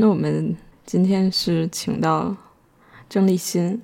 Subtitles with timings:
[0.00, 0.56] 那我们
[0.86, 2.34] 今天是请到
[3.08, 3.82] 郑立新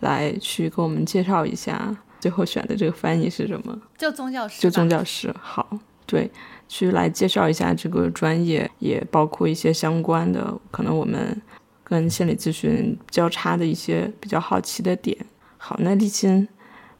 [0.00, 3.78] 来去给我们介绍一下，最后选的这个翻译是什么？
[3.98, 5.30] 就宗教师，就宗教师。
[5.38, 6.30] 好，对，
[6.66, 11.38] 去来介绍一下这个专业，也包括一些相关的，可能我们
[11.84, 15.14] 跟心理咨询交叉的一些比较好奇的点。
[15.58, 16.48] 好，那立新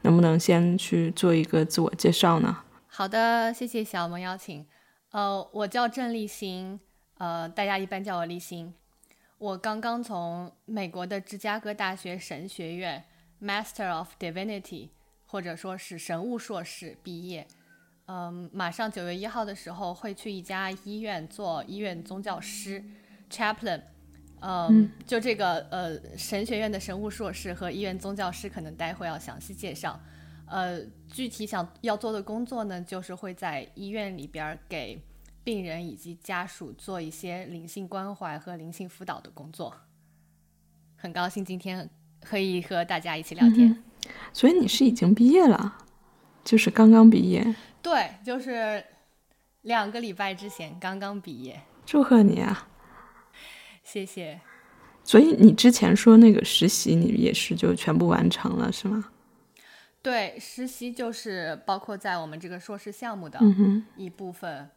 [0.03, 2.57] 能不能先去做一个自我介绍呢？
[2.85, 4.67] 好的，谢谢小萌邀请。
[5.13, 6.79] 呃，我叫郑立新，
[7.21, 8.73] 呃，大家一般叫我立新。
[9.37, 13.03] 我刚刚从美国的芝加哥大学神学院
[13.39, 14.89] Master of Divinity，
[15.27, 17.45] 或者说是神务硕士毕业。
[18.07, 22.83] 嗯，马上九月一号的时候会去一家医院做医院宗教师
[23.29, 23.83] Chaplain。
[24.39, 29.99] 嗯，就这个呃神学院的神务硕士和医院宗教师，可能待会要详细介绍。
[30.47, 34.99] 呃，具体想要做的工作呢，就是会在医院里边给。
[35.43, 39.75] 病人以及家属做一些灵性关怀和灵性辅导的工作，
[40.95, 41.89] 很高兴今天
[42.21, 43.83] 可以和大家一起聊天。
[44.31, 45.77] 所以你是已经毕业了，
[46.43, 47.55] 就是刚刚毕业？
[47.81, 48.83] 对，就是
[49.61, 51.61] 两个礼拜之前刚刚毕业。
[51.85, 52.67] 祝贺你啊！
[53.83, 54.39] 谢谢。
[55.03, 59.09] 所以你之前说那个实习，你也是就全部完成了，是吗？
[60.03, 63.39] 对，实习就是包括在我们这个硕士项目的
[63.95, 64.69] 一部分。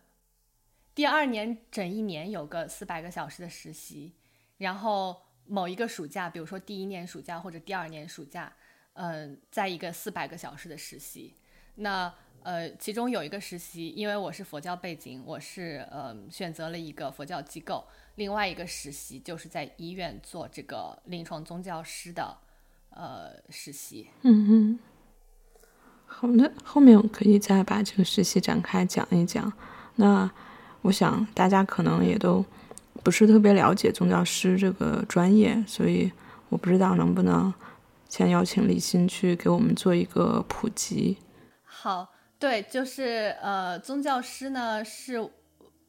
[0.95, 4.13] 第二年整一年有个四百个小时的实习，
[4.59, 8.53] 然后某一个暑假，比如说第一年暑假或者第二年暑假，
[8.93, 11.35] 嗯，在一个四百个小时的实习。
[11.75, 17.85] 那呃，其中有一个实习，因为我是佛教背景，我是呃选择了一个佛教机构。
[18.15, 22.39] 另外一个实习就是在医院做这个临床宗教师的
[22.91, 24.09] 呃实习。
[24.23, 24.79] 嗯嗯，
[26.07, 29.53] 好的，后面我可以再把这个实习展开讲一讲。
[29.97, 30.31] 那。
[30.85, 32.45] 我想大家可能也都
[33.03, 36.13] 不是特别了解宗教师这个专业，所以
[36.51, 37.53] 我不知道能不能
[38.11, 41.17] 先邀请李欣去给我们做一个普及。
[41.65, 45.27] 好，对，就是呃，宗教师呢是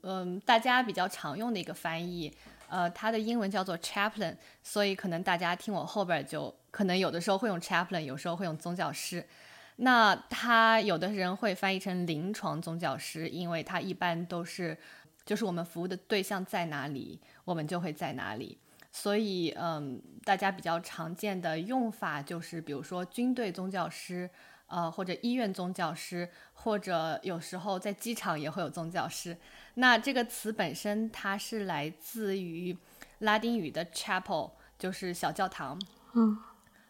[0.03, 2.31] 嗯大家比较常用的一个翻译，
[2.69, 9.25] 呃，它的英文叫做 chaplain，所以可能大家听我后边就可能有的时候会用 chaplain，有时候会用宗教师。
[9.77, 14.77] 那他有的人会翻译成临床宗教师，因为他一般都是，
[15.25, 18.57] 就是我们服务的对象在哪里，我们就会在哪里。
[18.91, 24.29] 所以，嗯，大家比较常见的用法就是，比如说军队宗教师，
[24.67, 29.37] 呃，或者医院宗教师，或者有时候在机场也会有宗教师。
[29.73, 32.77] 那这个词本身它是来自于
[33.19, 35.77] 拉丁语的 chapel，就是小教堂。
[36.13, 36.37] 嗯。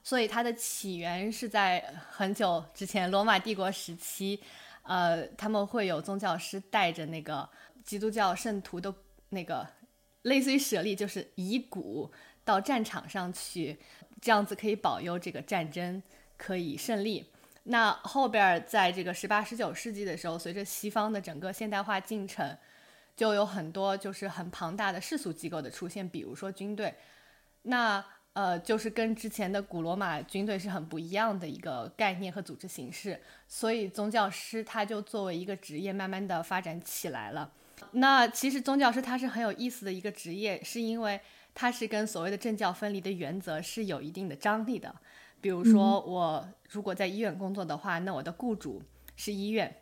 [0.05, 4.39] 所以它的起源是在很久之前，罗马帝国时期，
[4.83, 7.49] 呃，他们会有宗教师带着那个
[7.83, 8.93] 基督教圣徒的
[9.29, 9.67] 那个
[10.21, 12.11] 类似于舍利，就是遗骨
[12.43, 13.79] 到战场上去，
[14.21, 16.03] 这样子可以保佑这个战争
[16.37, 17.31] 可以胜利。
[17.63, 22.55] 那后边在这个十八、十九世纪的时候，随着西方的整个现代化进程，
[23.15, 26.93] 就有很多就是很庞大的世俗机构的出现，比如说军队，
[27.63, 28.05] 那。
[28.35, 37.49] 呃，就是跟之前的古罗马军队是很不一样的一个概念和组织形式，所以宗教师他就作为一个职业慢慢的发展起来了。
[37.91, 41.17] 那其实宗教师他是很有意思的一个职业，是因为
[41.53, 44.93] 他是跟所谓的政教分离的原则是有一定的张力的。
[45.39, 48.83] 比如说我如果在医院工作的话，那我的雇主
[49.15, 49.73] 是医院，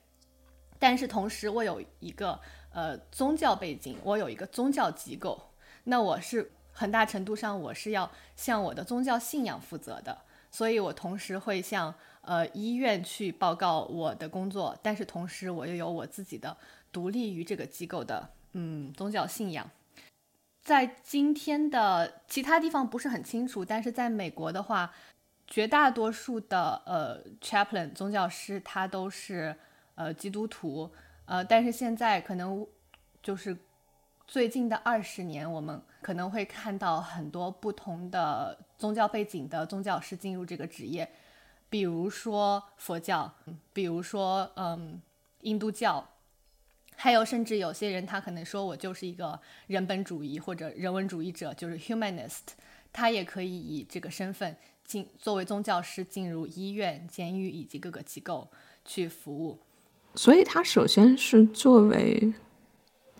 [0.78, 2.40] 但是同时我有一个
[2.72, 5.42] 呃宗教背景，我有一个宗教机构，
[5.86, 6.52] 那我是。
[6.74, 10.18] 很大程度上，我是要向我的宗教信仰负责的，
[10.50, 16.58] 所以我同时会向呃医院去报告我的工作，但是同时我又有我自己的
[16.92, 19.70] 独立于这个机构的嗯宗教信仰。
[20.64, 24.92] 在今天的其他地方不是很清楚，但是在美国的话，
[25.46, 29.56] 绝大多数的呃 chaplain 宗教师他都是
[29.94, 30.92] 呃基督徒，
[31.26, 32.66] 呃，但是现在可能
[33.22, 33.56] 就是
[34.26, 35.80] 最近的二十年我们。
[36.04, 41.10] 可能会看到很多不同的宗教背景的宗教师进入这个职业，
[41.70, 43.34] 比如说佛教，
[43.72, 45.02] 比如说嗯
[45.42, 46.08] 印度教，
[46.96, 52.54] 还有甚至有些人他可能说我就是一个人本主义或者人文主义者，就是 humanist，
[52.92, 58.48] 他也可以以这个身份进作为宗教师进入医院、监狱以及各个机构
[58.84, 59.58] 去服务。
[60.14, 62.34] 所以他首先是作为。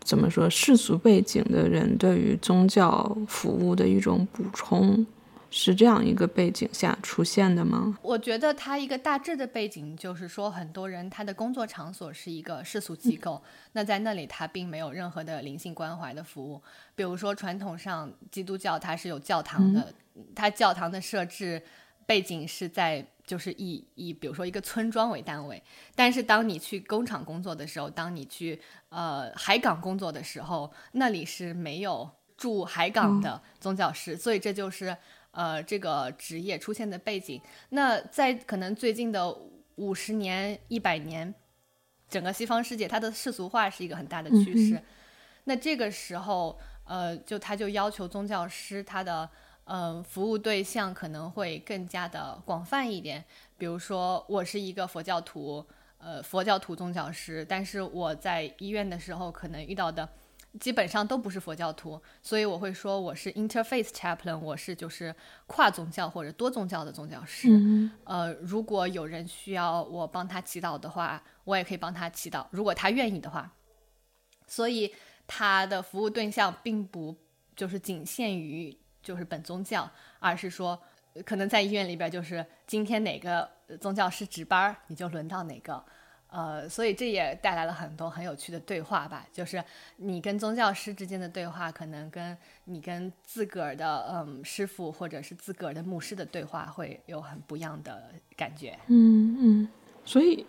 [0.04, 0.50] 怎么说？
[0.50, 5.06] 世俗背景的人对于宗教服务的一种补充，
[5.50, 7.98] 是这样一个背景下出现的吗？
[8.02, 13.42] 我觉得它一个大致的背景就是说，很多人他的工作场所是一个世俗机构，
[13.72, 16.62] 那在那里他并没有任何的灵性关怀的服务。
[16.96, 19.94] 比如说传统上基督教它是有教堂的，
[20.36, 21.62] 它教堂的设置
[22.06, 25.64] 背景是在就是以以比如说一个村庄为单位，
[25.96, 34.96] 但是当你去工厂工作的时候，当你去呃海港工作的时候，那里是没有驻海港的宗教师，所以这就是
[35.32, 37.42] 呃这个职业出现的背景。
[37.70, 39.34] 那在可能最近的
[39.76, 41.34] 五十年、一百年，
[42.10, 44.84] 整个西方世界它的世俗化是一个很大的趋势。
[45.46, 49.30] 那这个时候，呃，就他就要求宗教师他的。
[49.66, 53.24] 嗯，服务对象可能会更加的广泛一点。
[53.58, 55.66] 比如说，我是一个佛教徒，
[55.98, 60.08] 呃，佛教徒宗教师，但是我在医院的时候可能遇到的
[60.60, 65.16] 基本上都不是佛教徒，所以我会说我是 interfaith chaplain，我是就是
[65.48, 67.48] 跨宗教或者多宗教的宗教师。
[68.04, 73.50] 呃，如果有人需要我帮他祈祷的话，我也可以帮他祈祷，如果他愿意的话。
[74.46, 74.94] 所以
[75.26, 77.16] 他的服务对象并不
[77.56, 78.78] 就是仅限于。
[79.04, 79.88] 就是本宗教，
[80.20, 80.80] 而是说，
[81.26, 83.48] 可能在医院里边，就是今天哪个
[83.80, 85.84] 宗教师值班，你就轮到哪个，
[86.28, 89.28] 呃，所以这也带来了很多很有趣的对话吧。
[89.32, 89.64] 就是
[89.98, 98.80] 你跟宗教师之间的对话，可能跟你跟自个儿的嗯师傅或者是自个儿的牧师的对话，会有很不一样的感觉。
[98.88, 99.70] 嗯嗯，
[100.04, 100.46] 所以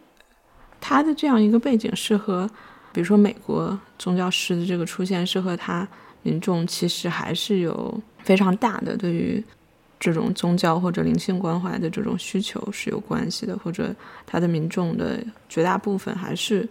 [0.80, 2.48] 他的这样一个背景是和，
[2.92, 5.86] 比如说美国宗教师的这个出现，是和他
[6.24, 8.02] 民众其实还是有。
[8.24, 9.44] 非常大的对于
[10.00, 13.94] 这种宗教或者灵性关怀的这种需求是有关系的，或者
[14.26, 16.66] 他的民众的绝大部分还是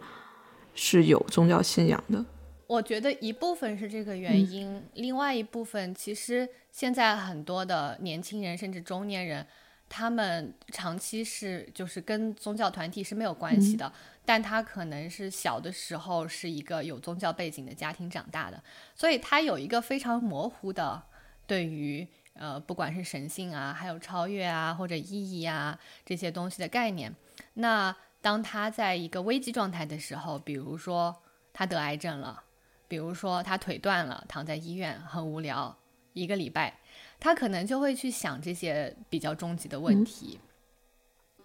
[0.73, 2.25] 是有宗教信仰的。
[2.65, 9.45] 我觉得一部分是这个原因，另外一部分其实现在很多的年轻人甚至中年人，
[9.87, 13.93] 他们长期是就是跟宗教团体是没有关系的，
[14.25, 18.63] 但他可能是小的时候是一个有宗教背景的家庭长大的，
[18.95, 21.03] 所以他有一个非常模糊的。
[21.45, 27.13] 对于呃，不管是神性啊，还有超越啊，或者意义啊这些东西的概念，
[27.55, 31.21] 那当他在一个危机状态的时候，比如说
[31.51, 32.43] 他得癌症了，
[32.87, 35.77] 比如说他腿断了，躺在医院很无聊
[36.13, 36.79] 一个礼拜，
[37.19, 40.39] 他可能就会去想这些比较终极的问题。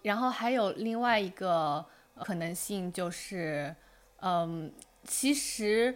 [0.01, 1.85] 然后还有另外一个
[2.23, 3.75] 可能性就是，
[4.21, 4.71] 嗯，
[5.03, 5.95] 其实。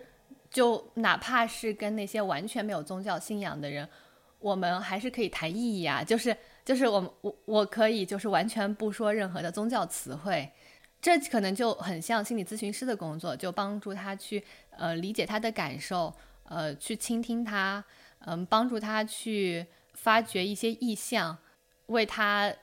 [0.53, 3.89] 就哪怕是跟那些完全没有宗教信仰的人，
[4.37, 6.03] 我们还是可以谈意义啊。
[6.03, 10.47] 就是就是我我我可以就是完全不说任何的宗教词汇，
[11.01, 14.43] 这可能就很像心理咨询师的工作，就帮助他去
[14.77, 17.83] 呃理解他的感受，呃去倾听他，
[18.19, 19.65] 嗯帮助他去
[19.95, 21.35] 发掘一些意向，
[21.87, 22.53] 为他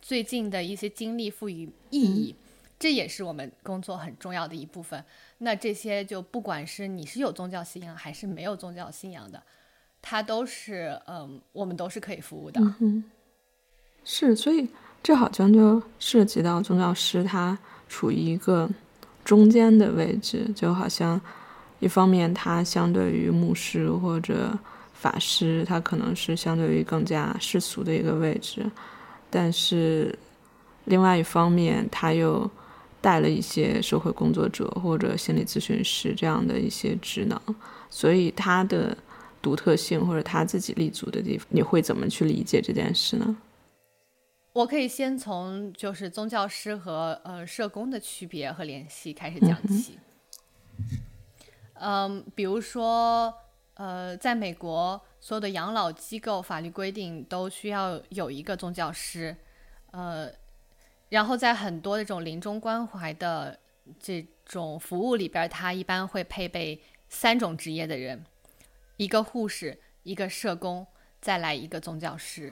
[0.00, 2.34] 最近的一些经历赋予意义。
[2.82, 5.04] 这也是我们工作很重要的一部分。
[5.38, 9.40] 那这些就不管是你是有宗教信仰还是没有宗教信仰的，
[10.02, 12.60] 它都是嗯，我们都是可以服务的。
[12.80, 13.04] 嗯，
[14.02, 14.68] 是，所以
[15.00, 17.56] 这好像就涉及到宗教师他
[17.88, 18.68] 处于一个
[19.24, 21.20] 中间的位置，就好像
[21.78, 24.58] 一方面他相对于牧师或者
[24.92, 28.68] 法师，他可能是相对于更加世俗的一个位置，
[29.30, 30.18] 但是
[30.86, 32.50] 另外一方面他又。
[33.02, 37.38] 带了一些社会工作者或者心理咨询师这样的一些职能，
[37.90, 38.96] 所以他的
[39.42, 43.36] 独特性或者他自己立足的地方，你会怎么去理解这件事呢？
[44.52, 49.98] 我可以先从就是宗教师和呃社工的区别和联系开始讲起。
[51.74, 53.34] 嗯，比如说
[53.74, 59.36] 呃，在美国，所有的养老机构法律规定都需要有一个宗教师，
[59.90, 60.30] 呃。
[61.12, 63.58] 然后在很多这种临终关怀的
[64.00, 68.24] 这种服务里边，它一般会配备三种职业的人：
[68.96, 70.86] 一个护士，一个社工，
[71.20, 72.50] 再来一个宗教师。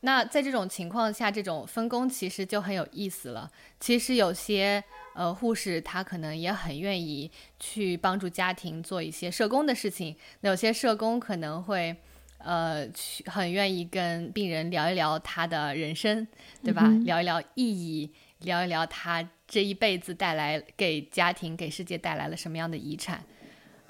[0.00, 3.50] 那在这种情况下，这种分工其实就很有意思了。
[3.80, 11.96] 其实有些呃护士他可能也很愿意去帮助家庭做一些社工的事情，有些社工可能会。
[12.44, 16.26] 呃，去很愿意跟病人聊一聊他的人生，
[16.64, 16.88] 对吧？
[17.04, 23.24] 聊一聊意义，聊一聊他这一辈子带来给家庭、给世界带来了什么样的遗产。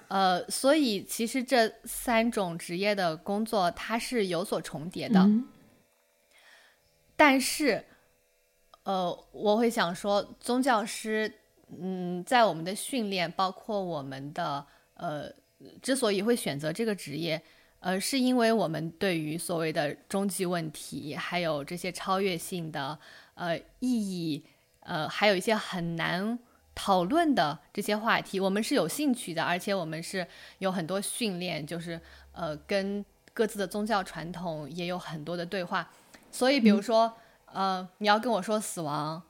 [0.08, 5.26] 呃，所以其实这三种职业的工作它是有所重叠的。
[7.16, 7.82] 但是，
[8.82, 11.32] 呃，我会想说，宗教师，
[11.80, 15.32] 嗯，在我们的训练，包括我们的呃，
[15.80, 17.40] 之所以会选择这个职业。
[17.82, 22.96] 呃，是因为我们对于所谓的终极问题，还有这些超越性的
[23.34, 24.44] 呃意义，
[24.80, 26.38] 呃，还有一些很难
[26.76, 30.24] 讨论的这些话题，我们是有兴趣的，而且我们是
[30.58, 35.90] 有很多训练，就是呃跟各自的宗教传统也有很多的对话。
[36.30, 37.12] 所以，比如说，
[37.46, 39.20] 呃，你要跟我说死亡，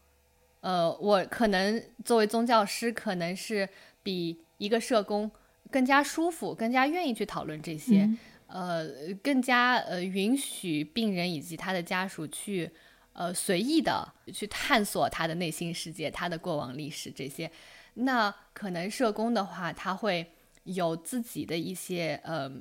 [0.60, 3.66] 呃，我可能作为宗教师，可能是
[4.02, 5.30] 比一个社工
[5.70, 8.06] 更加舒服，更加愿意去讨论这些。
[8.52, 8.86] 呃，
[9.22, 12.70] 更加呃允许病人以及他的家属去，
[13.14, 17.50] 呃随意的去探索他的内心世界、他的过往历史这些。
[17.94, 20.26] 那可能社工的话，他会
[20.64, 22.52] 有自己的一些呃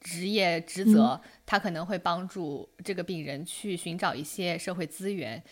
[0.00, 5.42] 职业职责，他可能会帮助这个病人去寻找一些社会资源，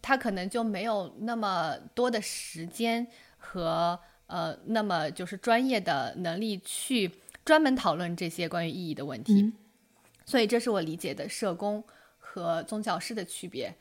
[0.00, 3.04] 他可能就没有那么多的时间
[3.36, 7.10] 和呃那么就是专业的能力去。
[7.44, 9.52] 专门讨论这些关于意义的问题，
[10.24, 11.82] 所以这是我理解的社工
[12.18, 13.74] 和宗教师的区别。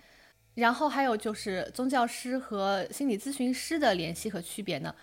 [0.54, 4.94] 然后还有就是宗教师和心理咨询师的联系和区别呢？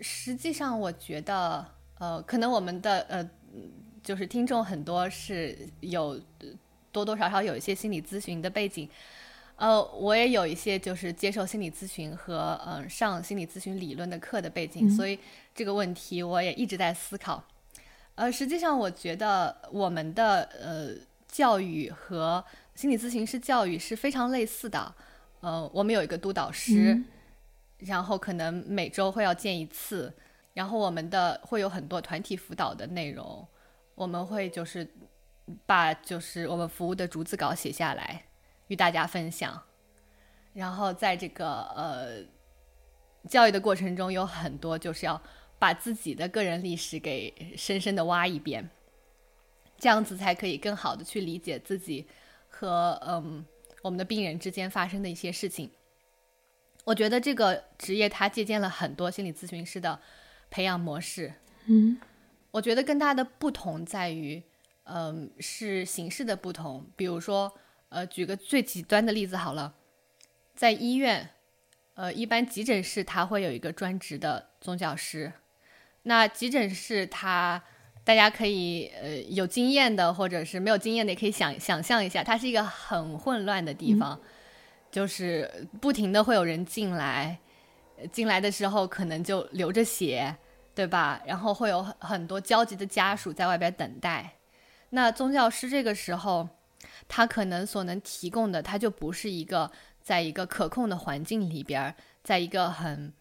[0.00, 1.64] 实际上，我觉得，
[1.98, 3.30] 呃，可能我们的呃，
[4.02, 6.18] 就是听众很多是有
[6.90, 8.88] 多多少少有一些心理咨询的背景，
[9.56, 15.18] 呃，我也有一些就是接受心理咨询和嗯上心理咨询理论的课的背景，所以
[15.54, 17.44] 这个问题我也一直在思考。
[18.14, 20.90] 呃，实际上我觉得我们的呃
[21.26, 24.94] 教育和心理咨询师教育是非常类似的。
[25.40, 27.02] 呃，我们有一个督导师，
[27.78, 30.12] 然后可能每周会要见一次，
[30.52, 33.48] 然后我们的会有很多团体辅导的内容，
[33.94, 34.86] 我们会就是
[35.64, 38.22] 把就是我们服务的逐字稿写下来
[38.68, 39.60] 与大家分享，
[40.52, 42.22] 然后在这个呃
[43.26, 45.20] 教育的过程中有很多就是要。
[45.62, 48.68] 把自己的个人历史给深深的挖一遍，
[49.78, 52.04] 这样子才可以更好的去理解自己
[52.48, 53.46] 和嗯
[53.80, 55.70] 我们的病人之间发生的一些事情。
[56.82, 60.00] 我觉得这个职业它借鉴了很多心理咨询师的
[60.50, 61.32] 培养模式。
[61.66, 61.96] 嗯，
[62.50, 64.42] 我觉得更大的不同在于，
[64.82, 66.84] 嗯，是形式的不同。
[66.96, 67.56] 比如说，
[67.88, 69.74] 呃，举个最极端的例子好了，
[70.56, 71.30] 在医院，
[71.94, 75.32] 呃，一般急诊室它会有一个专职的宗教师。
[76.04, 77.62] 那急诊室，它
[78.02, 84.20] 大家可以呃有经验的，或者是没有经验的，也可以想想象一下，它是一个很混乱的地方，
[84.90, 87.38] 就是不停的会有人进来，
[88.10, 90.34] 进来的时候可能就流着血，
[90.74, 91.22] 对吧？
[91.24, 94.32] 然后会有很很多焦急的家属在外边等待。
[94.90, 96.48] 那宗教师这个时候，
[97.06, 99.70] 他可能所能提供的，他就不是一个
[100.02, 101.94] 在一个可控的环境里边，
[102.24, 103.12] 在一个很。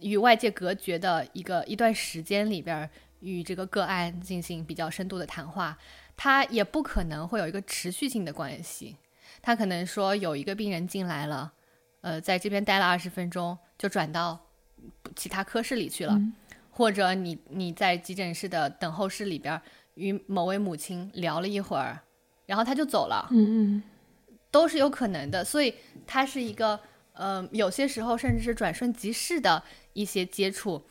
[0.00, 2.88] 与外界隔绝的一个一段时间里边，
[3.20, 5.78] 与这个个案进行比较深度的谈话，
[6.16, 8.96] 他也不可能会有一个持续性的关系。
[9.40, 11.52] 他可能说有一个病人进来了，
[12.02, 14.38] 呃，在这边待了二十分钟，就转到
[15.14, 16.20] 其他科室里去了，
[16.70, 19.60] 或者你你在急诊室的等候室里边
[19.94, 22.02] 与某位母亲聊了一会儿，
[22.44, 23.82] 然后他就走了，嗯嗯，
[24.50, 25.44] 都是有可能的。
[25.44, 25.74] 所以
[26.06, 26.78] 它是一个，
[27.14, 29.62] 呃，有些时候甚至是转瞬即逝的。
[29.96, 30.86] 一些接触，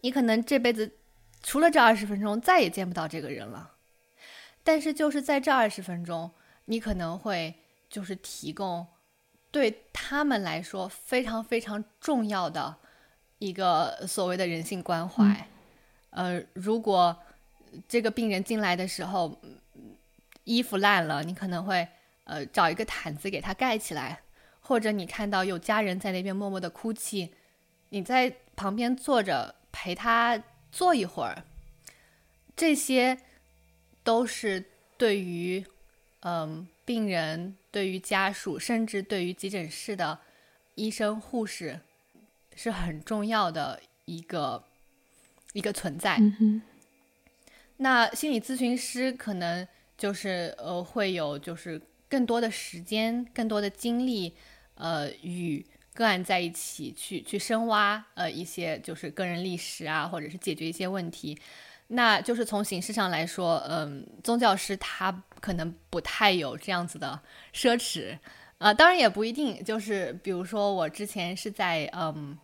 [0.00, 0.96] 你可能这辈子
[1.42, 3.74] 除了这二十分钟再也见不到这个人了。
[4.64, 6.30] 但是就是在这二十分钟，
[6.64, 7.54] 你可能会
[7.90, 8.86] 就是提供
[9.50, 12.78] 对他们来说非常非常重要的
[13.38, 15.46] 一个所谓的人性关怀。
[16.08, 17.14] 呃，如果
[17.86, 19.38] 这个病人进来的时候
[20.44, 21.86] 衣服烂了，你可能会
[22.24, 24.22] 呃找一个毯子给他盖起来，
[24.60, 27.34] 或者你看到有家人在那边默默的哭泣。
[27.94, 31.44] 你在旁边坐着陪他坐一会儿，
[32.56, 33.18] 这些
[34.02, 34.64] 都是
[34.96, 35.62] 对于
[36.20, 40.18] 嗯病人、对于家属，甚至对于急诊室的
[40.74, 41.80] 医生、护士
[42.56, 44.64] 是很重要的一个
[45.52, 46.18] 一个存在。
[47.76, 49.68] 那心理咨询师可能
[49.98, 54.34] 就是呃会有就是更多的时间、更多的精力，
[54.76, 55.66] 呃与。
[55.94, 61.38] 个案在一起去去深挖呃一些就是个人历史啊，或者是解决一些问题，
[61.88, 67.20] 那就是从形式上来说，嗯，宗教师他可能不太有这样子的
[67.52, 68.18] 奢侈，
[68.56, 72.38] 呃，当然也不一定，就是比如说我之前是在嗯，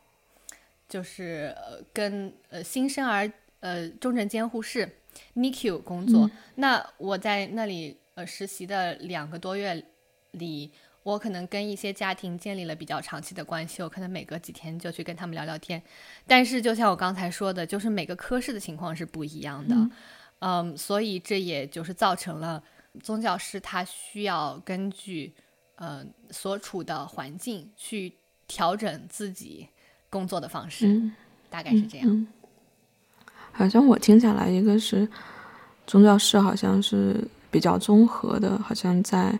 [0.87, 1.57] 就是
[1.95, 4.87] 跟呃新生儿呃重症监护室
[5.35, 9.83] NICU 工作，那我在那里呃实习的两个多月
[10.33, 10.71] 里。
[11.09, 15.83] 我可能跟一些家庭建立了比较长期的关系，我可能每隔几天就去跟他们聊聊天。
[16.27, 19.75] 但是，就像我刚才说的，就是每个科室的情况是不一样的。
[20.41, 22.63] 嗯，所以这也就是造成了
[23.03, 25.33] 宗教师他需要根据
[25.77, 28.13] 呃所处的环境去
[28.47, 29.67] 调整自己
[30.11, 31.11] 工作的方式，
[31.49, 32.27] 大概是这样。
[33.53, 35.09] 好像我听下来，一个是
[35.87, 39.37] 宗教师好像是比较综合的，好像在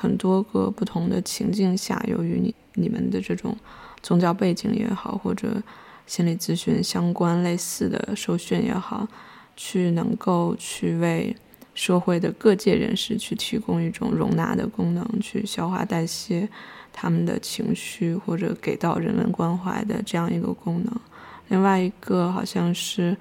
[0.00, 3.54] 很多个不同的情境下，由于你你们的这种
[4.02, 5.62] 宗教背景也好，或者
[6.06, 9.06] 心理咨询相关类似的受训也好，
[9.54, 11.36] 去能够去为
[11.74, 16.48] 社会的各界人士去提供一种容纳的功能，去消化代谢
[16.94, 21.00] 他们的情绪，或者给到人文关怀的这样一个功能。
[21.48, 23.14] 另外一个好像是。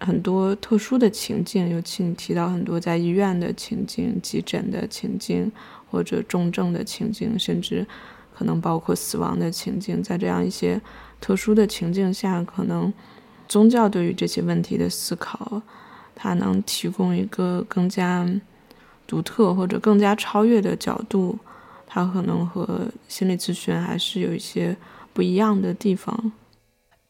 [0.00, 5.50] 很多特殊的情境，尤其你提到很多在医院的情境、急诊的情境，
[5.90, 7.86] 或者重症的情境，甚至
[8.34, 10.80] 可能包括死亡的情境，在这样一些
[11.20, 12.92] 特殊的情境下，可能
[13.48, 15.62] 宗教对于这些问题的思考，
[16.14, 18.28] 它能提供一个更加
[19.06, 21.38] 独特或者更加超越的角度，
[21.86, 24.76] 它可能和心理咨询还是有一些
[25.12, 26.32] 不一样的地方。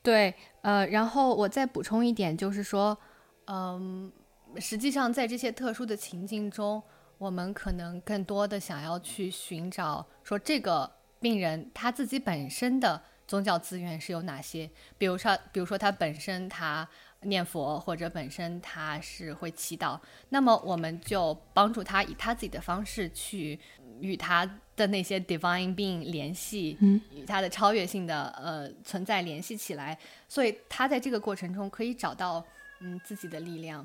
[0.02, 0.34] 对。
[0.60, 2.98] 呃，然后我再补充一点，就是说，
[3.46, 4.10] 嗯，
[4.56, 6.82] 实际上在这些特殊的情境中，
[7.18, 16.88] 我们可能更多的想要去寻找，说这个病人他自己本身的宗教资源是有哪些，比如说，比如说他本身他
[17.22, 19.98] 念佛，或者本身他是会祈祷，
[20.30, 23.58] 那么我们就帮助他以他自己的方式去
[24.00, 24.48] 与他。
[24.78, 29.98] 的那些 divine being 联系，嗯与他的超越性的呃存在联系起来，
[30.28, 32.46] 所以他在这个过程中可以找到
[32.78, 33.84] 嗯自己的力量，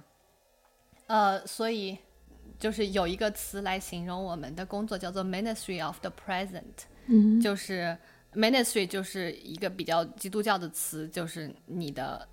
[1.07, 1.97] 呃，所以
[2.59, 7.97] 就是有一个词来形容我们的工作叫做 ministry of the present，嗯，就是
[8.33, 12.27] ministry 就是一个比较基督教的词，就是你的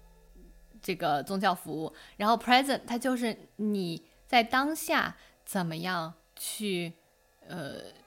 [0.80, 6.92] 这个宗教服务，然后 present 它就是你在当下怎么样去
[7.46, 7.98] 呃。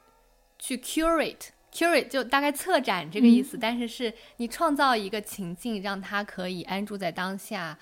[0.60, 7.78] 去 curate，curate 就大概策展这个意思，但是是你创造一个情境，让他可以安住在当下，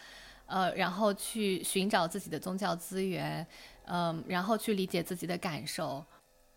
[0.47, 3.45] 呃，然后去寻找自己的宗教资源，
[3.85, 6.05] 嗯，然后去理解自己的感受，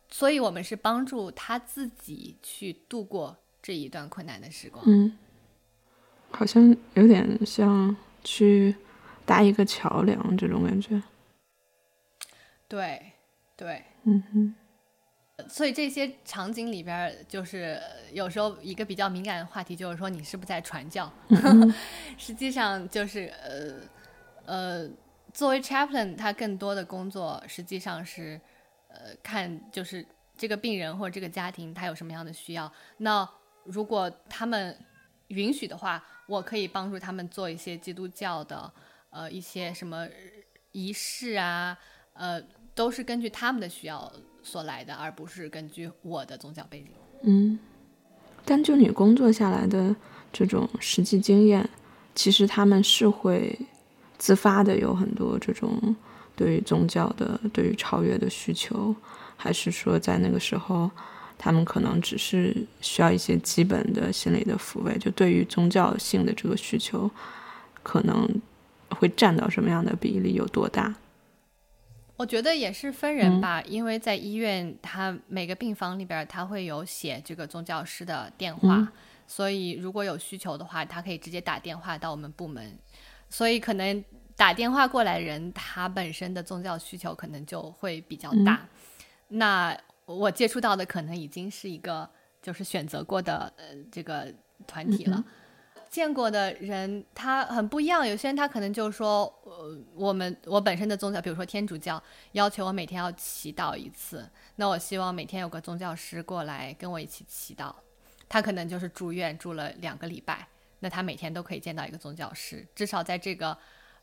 [0.08, 4.84] 所以我们是帮助他自己去度过这一段困难的时光。
[4.86, 5.16] 嗯，
[6.30, 8.76] 好像有点像去
[9.24, 11.02] 搭一个桥梁这种感觉。
[12.68, 13.12] 对，
[13.56, 14.54] 对，嗯哼。
[15.48, 17.76] 所以这些场景里边，就是
[18.12, 21.12] 有时候一个比较敏感的话题，就是说你是不是在传教？
[22.16, 23.80] 实际上就是呃
[24.46, 24.88] 呃，
[25.34, 28.40] 作为 chaplain，他更多的工作实际上是
[28.88, 32.72] 呃看就是这个病人或者这个家庭他有什么样的需要。
[32.96, 33.28] 那
[33.64, 34.74] 如果他们
[35.28, 38.72] 允许的话，我可以帮助他们做一些基督教的
[39.10, 40.08] 呃一些什么
[40.72, 41.76] 仪式啊，
[42.14, 42.40] 呃，
[42.74, 44.10] 都是根据他们的需要。
[44.46, 46.90] 所来的，而不是根据我的宗教背景。
[47.22, 47.58] 嗯，
[48.44, 49.96] 但就你工作下来的
[50.30, 51.66] 这种实际经验，
[52.14, 53.58] 其实他们是会
[54.18, 55.94] 自发的有很多这种
[56.36, 58.94] 对于宗教的、对于超越的需求，
[59.36, 60.90] 还是说在那个时候，
[61.36, 64.96] 他们可能只是需要一些基本的心理的抚慰？
[64.98, 67.10] 就对于宗教性的这个需求，
[67.82, 68.28] 可能
[68.90, 70.94] 会占到什么样的比例，有多大？
[72.16, 78.88] 我觉得也是分人吧，因为在医院，他每个病房里边他会有写这个宗教师的电话，
[79.26, 82.78] 所以如果有需求的话，他可以直接打电话到我们部门。
[83.34, 84.04] 所以可能
[84.36, 88.64] 打电话过来人，他本身的宗教需求可能就会比较大。
[89.26, 92.08] 那我接触到的可能已经是一个
[92.40, 94.32] 就是选择过的呃这个
[94.68, 95.24] 团体了。
[95.90, 102.00] 见过的人他很不一样，有些人他可能就是说，呃，我们我本身的宗教，比如说天主教，
[102.32, 107.74] 要求我每天要祈祷一次，那我希望每天有个宗教师过来跟我一起祈祷。
[108.28, 110.46] 他可能就是住院住了两个礼拜，
[110.80, 113.56] 那他每天都可以见到一个宗教师，至少在这个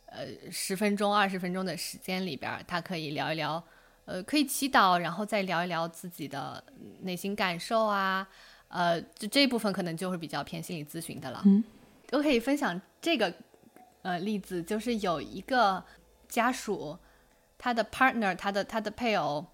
[0.08, 3.64] 呃十分钟、二十分钟的时间里边，他可以聊一聊，
[4.06, 6.64] 呃，可以祈祷，然后再聊一聊自己的
[7.02, 8.28] 内心感受啊，
[8.70, 11.44] 呃，就这一部分可能就会比较偏心理咨询的了。
[12.12, 13.34] 我可以分享这个
[14.02, 15.84] 呃例子，就是有一个
[16.28, 16.98] 家属，
[17.58, 19.46] 他的 partner，他的他的配偶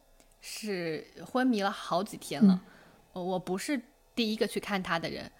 [0.41, 2.61] 是昏迷了好几天了。
[3.13, 3.81] 我不是
[4.15, 5.31] 第一个去看他的人。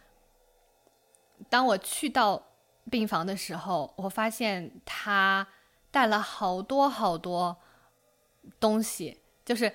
[1.50, 2.42] 当我去到
[2.90, 5.48] 病房的时候，我发现他
[5.92, 7.58] 带了好多好多
[8.60, 9.74] 东西，就是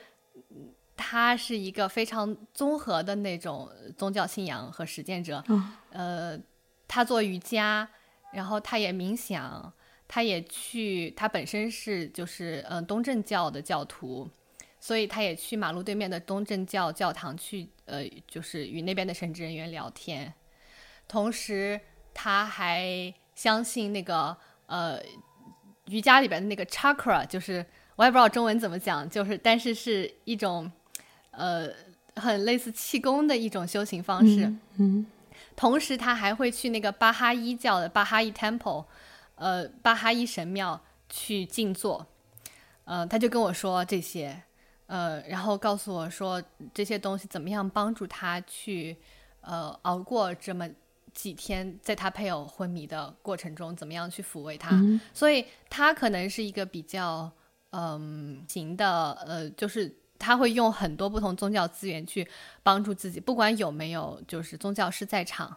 [0.97, 5.43] 他是一个非常综合的那种宗教信仰和实践者。
[5.91, 6.39] 呃。
[6.95, 7.89] 他做瑜伽，
[8.35, 9.73] 然后他也冥想，
[10.07, 14.29] 他也去，他本身是就是嗯东正教的教徒，
[14.79, 20.35] 所以他也去马路对面的东正教教堂去，呃，就是与那边的神职人员聊天。
[21.13, 21.79] 同时，
[22.15, 24.99] 他还相信那个呃
[25.89, 27.65] 瑜伽里边的那个 chakra，就是
[27.97, 30.73] 我也不知道中文怎么讲，就是但是是一种
[31.33, 31.69] 呃
[32.17, 34.51] 很类似气功的一种修行方式。
[34.79, 35.05] 嗯。
[35.55, 38.87] 同时，他还会去那个巴哈伊教的巴哈伊 temple，
[39.35, 42.07] 呃，巴哈伊神庙去静坐。
[42.85, 44.43] 呃，他就跟我说这些，
[44.87, 48.97] 呃，然后告诉我说这些东西怎么样帮助他去，
[49.43, 50.67] 呃，熬过这么
[51.15, 54.81] 几天，在他配偶昏迷的过程中，怎么样去抚慰他。
[55.15, 57.31] 所以，他可能是一个比较，
[57.71, 59.99] 嗯，行的，呃，就是。
[60.25, 62.25] 他会用很多不同宗教资源去
[62.63, 65.57] 帮助自己，不管有没有就是宗教师在场，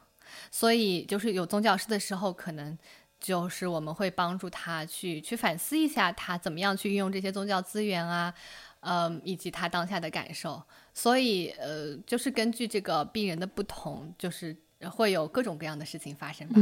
[0.50, 2.76] 所以就是有宗教师的时候，可能
[3.20, 8.34] 就是我们会帮助他去去反思一下他怎么样去运用这些宗教资源啊，
[8.80, 10.60] 嗯，以及他当下的感受。
[10.96, 14.58] 所以呃，就是根据这个病人的不同，就是
[14.90, 16.60] 会有各种各样的事情发生吧。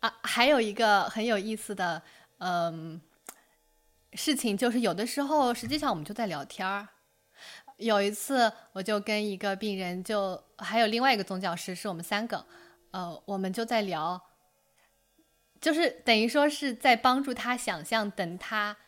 [0.00, 2.02] 啊，还有一个很有意思的，
[2.38, 3.00] 嗯。
[4.14, 6.88] 事情就是有的时候，实际上我们就在聊天儿。
[7.76, 12.46] 有一次，我就跟一个病人，就还有另外一个宗教师，是我们三个，
[12.90, 14.20] 呃，我们就在聊，
[15.60, 18.78] 就是等于说是在帮助他想象，等他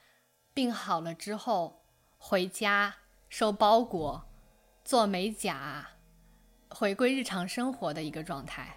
[0.55, 1.85] 病好了之后
[2.17, 2.95] 回家
[3.29, 4.25] 收包裹、
[4.83, 5.91] 做美甲、
[6.71, 8.77] 回归日常生活的一个状态。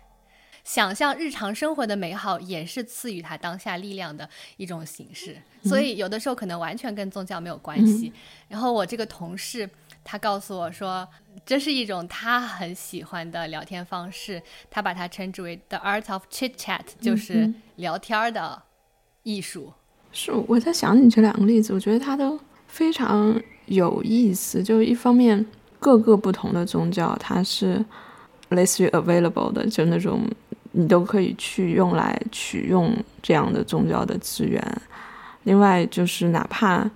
[0.64, 5.36] 想象日常生活的美好，也是赐予他当下力量的一种形式。
[5.64, 8.14] 所以有的时候可能完全跟宗教没有关系。
[8.48, 9.70] 然后我这个同事
[10.06, 11.06] 他告诉我说，
[11.46, 18.64] 这是一种他很喜欢的聊天方式，他把它称之为 “the art of chit chat”，就是聊天的
[19.24, 19.74] 艺术。
[20.14, 24.64] 是我在想你这两个例子，我觉得它都非常有意思。
[24.64, 25.46] 就一方面，
[25.84, 27.84] 各个不同的宗教，它是
[28.50, 30.22] 类似于 available 的，就那种。
[30.76, 32.92] 你都可以去用来取用
[33.22, 34.60] 这样的宗教的资源。
[35.44, 36.90] 另外，就是哪怕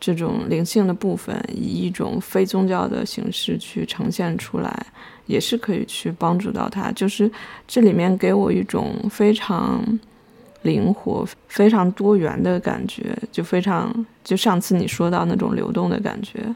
[0.00, 4.86] 这种灵性的部分以一种非宗教的形式去呈现出来，
[5.26, 6.90] 也是可以去帮助到他。
[6.90, 7.30] 就是
[7.68, 9.80] 这里面给我一种非常
[10.62, 16.52] 灵活、非常多元的感觉，就非常就上次你说到那种流动的感觉。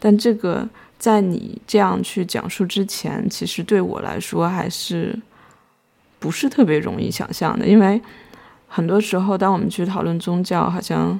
[0.00, 0.68] 但这个
[1.00, 5.18] 在你这样去讲述之前，其实对我来说还是。
[6.22, 7.98] 不是特别容易想象的，因为
[8.68, 11.18] 很多时候，当我们去讨论宗教，好像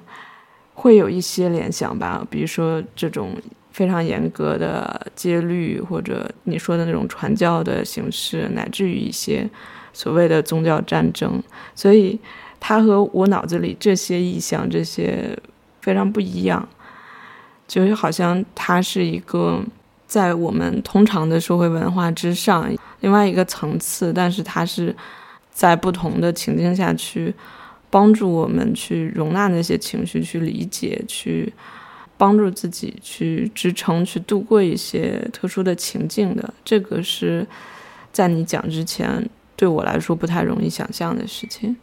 [0.74, 3.34] 会有一些联想吧，比如说这种
[3.72, 9.48] 非常严格的戒律，或者你说的那种传教的形式，乃至于一些
[9.94, 11.42] 所谓的宗教战争。
[11.74, 12.20] 所以，
[12.60, 15.34] 它和我脑子里这些意象这些
[15.80, 16.68] 非常不一样，
[17.70, 19.62] 就是好像它是一个。
[20.10, 24.92] 在我们通常的社会文化之上，另外一个层次，但是它是
[25.52, 27.32] 在不同的情境下去
[27.88, 31.52] 帮助我们去容纳那些情绪，去理解，去
[32.18, 36.52] 帮助自己去支撑，去度过一些特殊的情境的。
[36.64, 37.46] 这个是
[38.10, 41.76] 在你讲之前，对我来说不太容易想象的事情。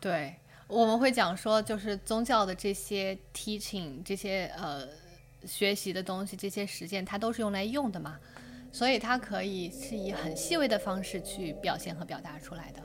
[0.00, 0.34] 对，
[0.66, 4.98] 我们会讲说，就是宗教的这些 teaching，这些呃。
[5.46, 8.16] 学习的东西，这些实践它都是用来用的嘛，
[8.70, 12.82] 所以它可以是以很细微的方式去表现和表达出来的。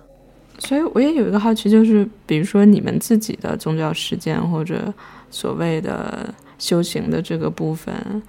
[0.60, 4.94] 所以我也有一个好奇，就是比如说你们自己的宗教实践或者
[5.30, 8.24] 所谓的修行的这个部分，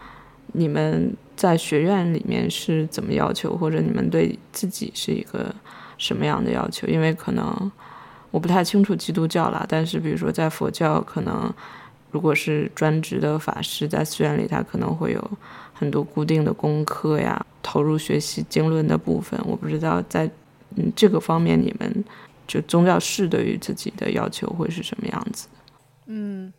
[0.53, 5.55] 你们在学院里面是怎么要求，或者你们对自己是一个
[5.99, 6.89] 什么样的要求？
[6.89, 7.71] 因为可能
[8.33, 11.55] 我不太清楚基督教啦，但是比如说在佛教可能。
[12.17, 15.31] 如果是专职的法师，在寺院里，他可能会有
[15.75, 19.39] 很多固定的功课呀，投入学习经论的部分。
[19.45, 20.25] 我不知道在
[20.77, 22.05] 嗯这个方面，你们
[22.47, 25.47] 就宗教士对于自己的要求会是什么样子？
[26.07, 26.51] 嗯，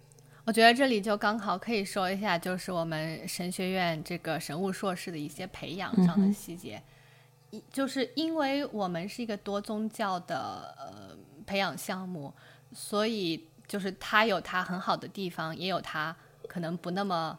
[0.45, 6.79] 我觉得这里就刚好可以说一下，就是我们神学院这个神物硕士的一些培养上的细节。
[7.49, 11.17] 一就是因为我们是一个多宗教的呃
[11.47, 12.31] 培养项目，
[12.71, 13.43] 所以。
[13.67, 16.15] 就是它有它很好的地方，也有它
[16.47, 17.37] 可能不那么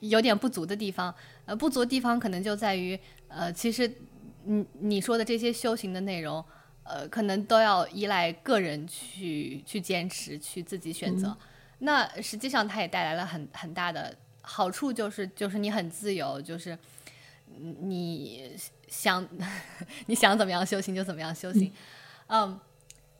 [0.00, 1.14] 有点不足的地方。
[1.46, 3.90] 呃，不足的地方可能就在于，呃，其实
[4.44, 6.44] 你你说的这些修行的内容，
[6.82, 11.34] 呃，可能都要依赖个人去去坚持，去自己选择。
[11.78, 16.78] 那实际上它也带来了很很大的好处，就是就是你很自由，就是
[17.56, 18.54] 你
[18.88, 19.26] 想
[20.04, 21.72] 你想怎么样修行就怎么样修行。
[22.26, 22.60] 嗯。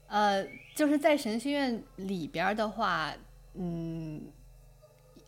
[0.08, 0.42] 呃，
[0.74, 3.12] 就是在神学院里边的话，
[3.52, 4.22] 嗯，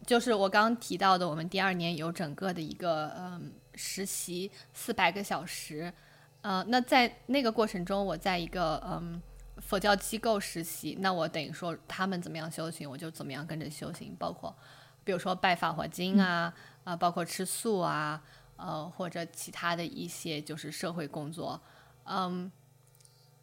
[0.06, 5.92] 就是我刚刚提到的，我们第二年有整个的一个嗯实习四百个小时，
[6.40, 9.20] 呃，那在那个过程中，我在一个嗯
[9.58, 14.56] 佛教机构实习，那我等于说他们怎么样修行，我就怎么样跟着修行，包括
[15.04, 18.22] 比如说拜法华经啊，啊，包括吃素啊，
[18.56, 21.60] 呃，或者其他的一些就是社会工作，
[22.04, 22.50] 嗯，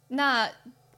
[0.08, 0.50] 那。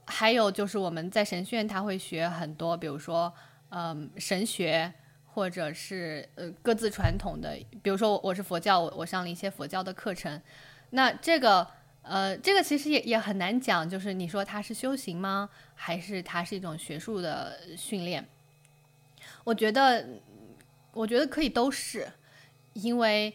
[0.05, 3.31] 还有就是我们在神学院，他会学很多，比如说，
[3.69, 4.91] 嗯，神学，
[5.25, 10.41] 或者是呃各自传统的，比如说我我是佛教，我我上了一些佛教的课程。
[10.89, 11.65] 那这个
[12.01, 15.49] 呃，这个其实也也很难讲，就是你说它是修行吗？
[15.75, 18.27] 还是它是一种学术的训练？
[19.43, 20.05] 我觉得，
[20.93, 22.11] 我觉得可以都是，
[22.73, 23.33] 因为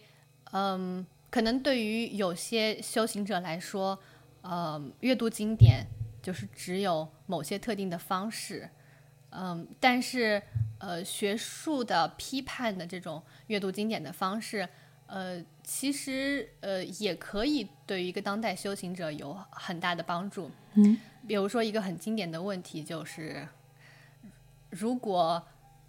[0.53, 3.99] 嗯，可能对于有些修行者来说，
[4.43, 5.87] 呃，阅读经典。
[6.27, 8.69] 就是只有某些特定的方式，
[9.31, 10.43] 嗯，但是
[10.79, 14.69] 呃，学术的批判的这种阅读经典的方式，
[15.07, 20.51] 呃，其实呃也可以对于一个当代修行者有很大的帮助。
[20.75, 23.47] 嗯，比如说一个很经典的问题就是，
[24.71, 25.41] 如果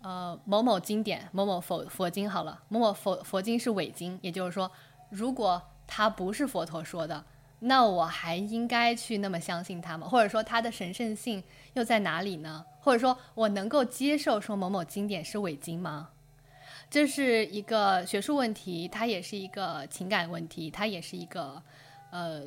[0.04, 4.72] 呃某某经典某某佛佛经好了，某某佛佛经是伪经，也就是说，
[5.10, 7.26] 如果它不是佛陀说的。
[7.60, 10.08] 那我还应该去那么相信他吗？
[10.08, 11.44] 或者说他的神圣性
[11.74, 12.64] 又在哪里呢？
[12.82, 16.10] 或者说我能够接受说某某经典是伪经吗？
[16.88, 21.62] 这是一个学术问题，它也是一个情感问题，它也是一个
[22.12, 22.44] 呃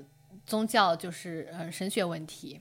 [0.47, 2.61] 宗教就是呃神学问题。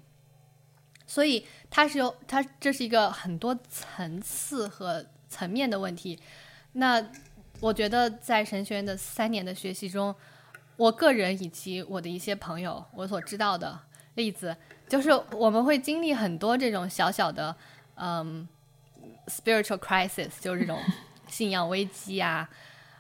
[1.05, 6.19] 所以它是有它这是一个很多层次和层面的问题。
[6.73, 7.11] 那
[7.59, 10.15] 我觉得在神学院的三年的学习中。
[10.79, 13.77] 我个人以及我的一些朋友，我所知道的
[14.15, 14.55] 例子，
[14.87, 17.53] 就是我们会经历很多这种小小的，
[17.95, 18.47] 嗯
[19.27, 20.79] ，spiritual crisis，就是这种
[21.27, 22.49] 信仰危机啊，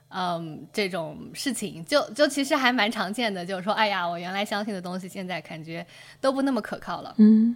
[0.09, 5.87] 嗯，这种事情，就就其实还蛮常见的，就是说，哎呀，我原来相信的东西，现在感觉
[6.19, 7.15] 都不那么可靠了。
[7.17, 7.55] 嗯，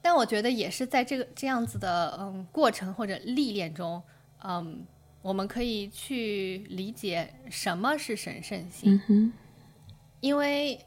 [0.00, 4.02] 但我觉得也是在这个这样子的嗯过程或者历练中，
[4.42, 4.86] 嗯。
[5.24, 9.32] 我们可以去理解什么是神圣性，
[10.20, 10.78] 因为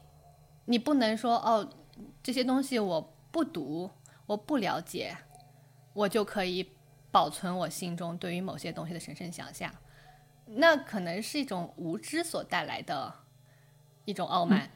[0.66, 1.68] 你不能说哦，
[2.22, 3.90] 这些东西我不读，
[4.26, 5.16] 我不了解，
[5.92, 6.70] 我就可以
[7.10, 9.74] 保存我心中对于某些东西的神圣想象，
[10.46, 13.12] 那可能是一种无知所带来的
[14.04, 14.70] 一种傲慢。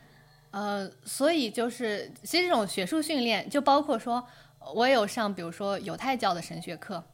[0.50, 4.26] 呃，所以就是其实这种学术训练，就包括说
[4.74, 7.04] 我有上，比如说犹太教的神学课。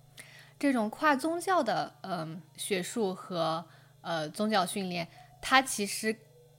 [0.58, 3.64] 这种跨宗教的嗯学术和
[4.00, 5.06] 呃宗教训练，
[5.40, 6.16] 它其实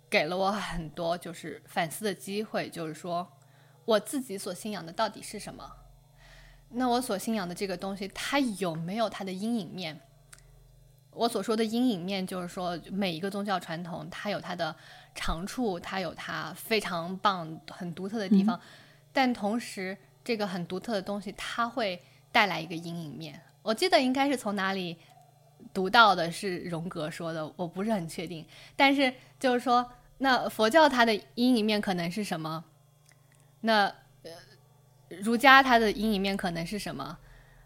[0.10, 3.30] 给了我很多就是反思的机会，就是说
[3.86, 5.70] 我自己所信仰的到底是什么？
[6.70, 10.00] 那我所信仰的这个东西，它有没有它的阴影面？
[11.12, 14.74] 我所说的阴影面，就是说每一个宗教传统，它有它的
[15.16, 18.58] 长处，它有它非常棒、很独特的地方，
[19.12, 23.42] 但同时这个很独特的东西，它会带来一个阴影面。
[23.70, 24.98] 我记得应该是从哪里
[25.72, 28.44] 读到的，是荣格说的，我不是很确定。
[28.76, 32.66] 但是就是说，那佛教它的阴影面可能是什么？
[33.62, 33.86] 那
[34.24, 34.32] 呃，
[35.22, 37.20] 儒家它的阴影面可能是什么？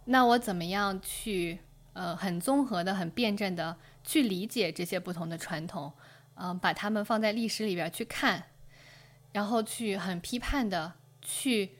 [0.03, 1.59] 那我怎么样去
[1.93, 5.93] 呃很综合的、很辩证的去理解这些不同的传统？
[6.35, 8.43] 嗯，把它们放在历史里边去看，
[9.31, 11.77] 然后去很批判的去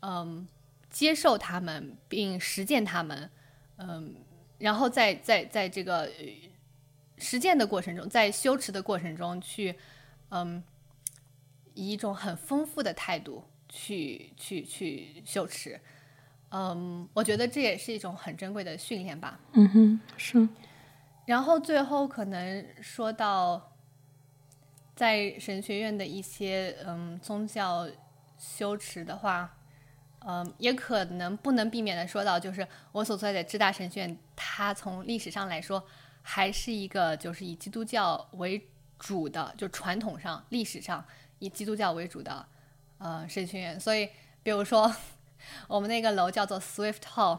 [0.00, 0.46] 嗯。
[0.90, 3.30] 接受他们并实践他们，
[3.78, 4.14] 嗯，
[4.58, 6.10] 然后在在在这个
[7.16, 9.74] 实践的过程中，在修持的过程中去，
[10.30, 10.62] 嗯，
[11.74, 15.80] 以一种很丰富的态度去去去修持，
[16.50, 19.38] 嗯，我觉得这也是一种很珍贵的训练吧。
[19.52, 20.48] 嗯哼，是。
[21.24, 23.76] 然后最后可能说到，
[24.96, 27.88] 在神学院的一些嗯宗教
[28.36, 29.54] 修持的话。
[30.26, 35.82] 嗯，也可能不能避免的说到，就是我所在的智大神学院，它从历史上来说，
[36.22, 41.02] 还是一个就是以基督教为主的，就传统上历史上
[41.38, 42.44] 以基督教为主的
[42.98, 43.78] 呃神学院。
[43.78, 44.10] 所以，
[44.42, 44.92] 比如说
[45.68, 47.38] 我们那个楼叫做 Swift Hall，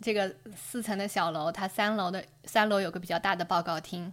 [0.00, 4.12] 这个四层的小楼，它三楼的三楼有个比较大的报告厅，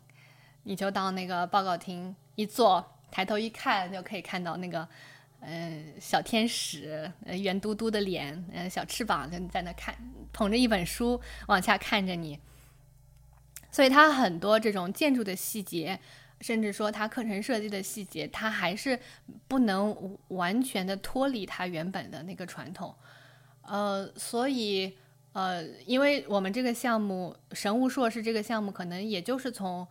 [0.64, 4.88] 你就到那个报告厅一坐，抬头一看就可以看到那个。
[5.46, 9.96] 嗯，小天使，圆嘟嘟的脸，嗯，小翅膀就在那看，
[10.32, 12.40] 捧着一本书往下看着你。
[13.72, 16.00] 所以它很多这种建筑的细节
[16.42, 19.00] 甚至说它课程设计的细节，它还是
[19.48, 22.94] 不能完全的脱离它原本的那个传统。
[23.64, 24.96] 呃，所以
[25.32, 29.88] 呃，因为我们这个项目神物硕士这个项目，可能也就是从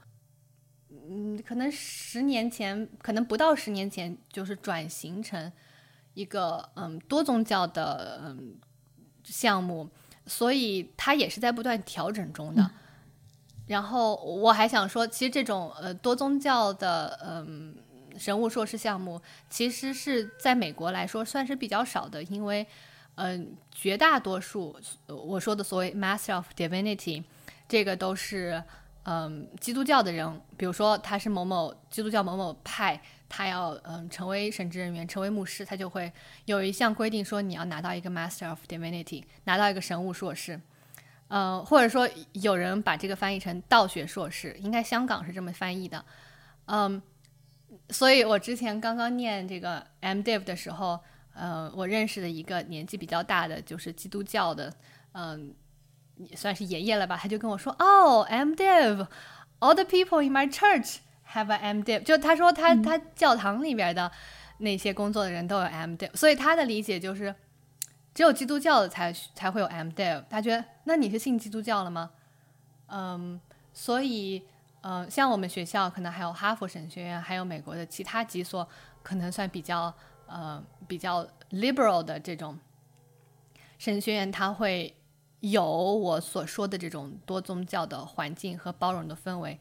[1.08, 5.50] 嗯，可能十年前，可能不到十年前，就是转型成
[6.14, 8.56] 一个嗯多宗教的嗯
[9.24, 9.88] 项目，
[10.26, 12.70] 所以它也是在不断调整中的。
[13.66, 17.74] 然后我还想说，其实这种呃多宗教的嗯
[18.18, 22.66] 神物硕士项目，其实是在美国来说算是比较少的，因为
[23.14, 24.76] 嗯绝大多数
[25.06, 27.24] 我说的所谓 Master of Divinity，
[27.68, 28.62] 这个都是
[29.04, 36.12] 嗯基督教的人，比如说他是某某基督教某某派，他要嗯成为神职人员，成为牧师，他就会
[36.44, 40.60] 有一项规定说你要拿到一个 Master of Divinity，拿到一个神物硕士。
[41.28, 46.04] 呃，或者说有人把这个翻译成道学硕士，应该香港是这么翻译的，
[46.66, 47.00] 嗯，
[47.88, 51.00] 所以我之前刚刚念这个 MDiv 的时候，
[51.32, 54.70] 呃，我认识的一个年纪比较大的，就是基督教的，
[55.12, 55.54] 嗯，
[56.28, 60.98] 也算是爷爷了吧，他就跟我说，哦，MDiv，all the people in my church
[61.32, 64.10] have a MDiv，就他说他他教堂里边的
[64.58, 67.34] 那些工作的人都有 MDiv，所以他的理解就是。
[68.14, 69.88] 只有基督教的才才会有 M.
[69.88, 72.10] Dev，他觉得那你是信基督教了吗？
[72.88, 73.40] 嗯，
[73.72, 74.42] 所以
[74.82, 78.68] 嗯，像我们学校可能还有哈佛神学院，还有美国的其他几所
[79.02, 79.90] 可能算比较
[80.26, 82.58] 呃比较 liberal 的这种
[83.78, 84.94] 神学院，他会
[85.42, 89.60] 有我所说的这种多宗教的环境和包容的氛围，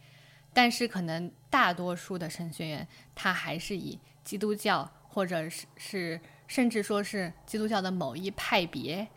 [0.54, 6.22] 但是可能大多数的神学院它还是以基督教或者是是。
[6.48, 9.08] 甚至说是基督教的某一派别，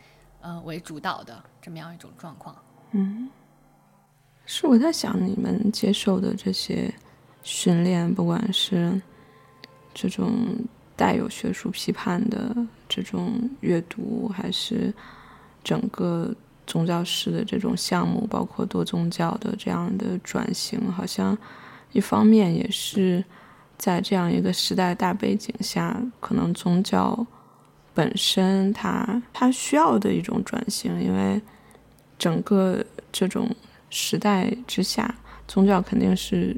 [0.41, 2.57] 呃为主导的这么样一种状况。
[2.93, 3.29] 嗯，
[4.47, 6.95] 是我在想，你们接受的这些
[7.43, 9.03] 训练，不管是
[9.93, 10.57] 这种
[10.95, 12.55] 带有学术批判的
[12.89, 14.95] 这种阅读，还是
[15.65, 16.33] 整个
[16.67, 21.37] 宗教师的这种项目，包括多宗教的这样的转型，好像
[21.93, 23.25] 一方面也是。
[23.77, 27.27] 在这样一个时代大背景下，可能宗教
[27.93, 31.43] 本身它它需要的一种转型，因为
[32.17, 33.51] 整个这种
[33.91, 35.13] 时代之下，
[35.49, 36.57] 宗教肯定是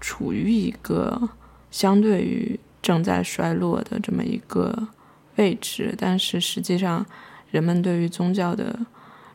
[0.00, 1.28] 处于一个
[1.72, 4.86] 相对于正在衰落的这么一个
[5.34, 5.94] 位置。
[5.98, 7.04] 但是实际上，
[7.50, 8.78] 人们对于宗教的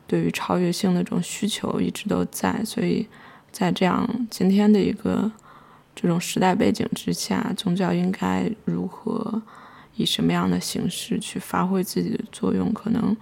[0.09, 3.07] 对于超越性的这种需求一直都在，所以
[3.53, 5.31] 在这样今天的一个。
[6.01, 9.41] 这种时代背景之下，宗教应该如何
[9.97, 12.71] 以什么样的形式去发挥自己的作用？
[12.71, 13.13] 可能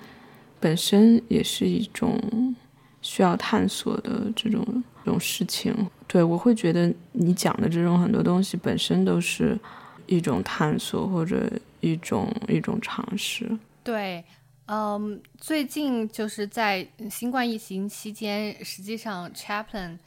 [0.60, 2.56] 本身也是一种
[3.02, 4.64] 需要探索的这种
[5.04, 5.74] 这种事情。
[6.06, 9.58] 对我会觉得你讲的这种很多东西本身都是
[10.06, 13.50] 一种探索或者一种一种尝试。
[13.84, 14.24] 对，
[14.68, 19.98] 嗯，最近就是在新冠疫情期间，实际上 chaplain。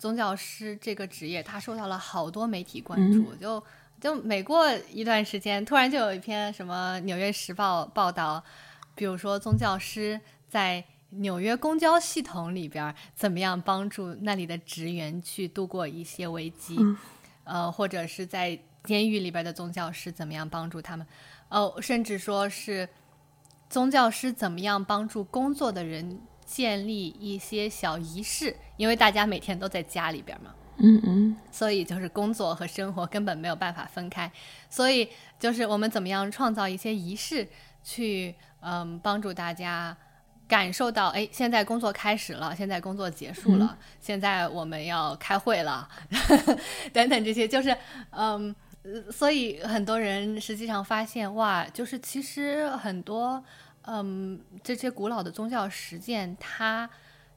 [0.00, 3.32] 宗教师这个职业，他受到了好多媒体关注。
[3.36, 3.62] 就
[4.00, 8.42] 就每过一段时间，突然就有一篇什么《纽约时报》报道，
[8.96, 16.76] 比如说宗教师在纽约公交系统里边怎么样帮助那里的职员去度过一些危机，
[17.44, 21.06] 呃，或者是在监狱里边的宗教师怎么样帮助他们，
[21.48, 22.88] 哦，甚至说是
[23.68, 26.20] 宗教师怎么样帮助工作的人。
[26.46, 34.30] 建立一些小仪式，因为大家每天都在家里边嘛，嗯嗯，所以就是工作和生活根本没有办法分开，
[34.70, 35.08] 所以
[35.40, 37.48] 就是我们怎么样创造一些仪式，
[37.82, 39.96] 去嗯帮助大家
[40.46, 45.88] 感受到，哎，现在工作开始了，现在工作结束了，现在我们要开会了，
[46.94, 47.76] 等等这些，就是
[48.10, 48.54] 嗯，
[49.10, 53.44] 所以很多人实际上发现，哇，就是其实很多。
[53.88, 56.90] 嗯，这些古老的宗教实践，它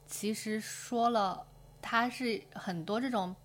[0.08, 1.46] 其实说了，
[1.80, 3.36] 它是很多这种，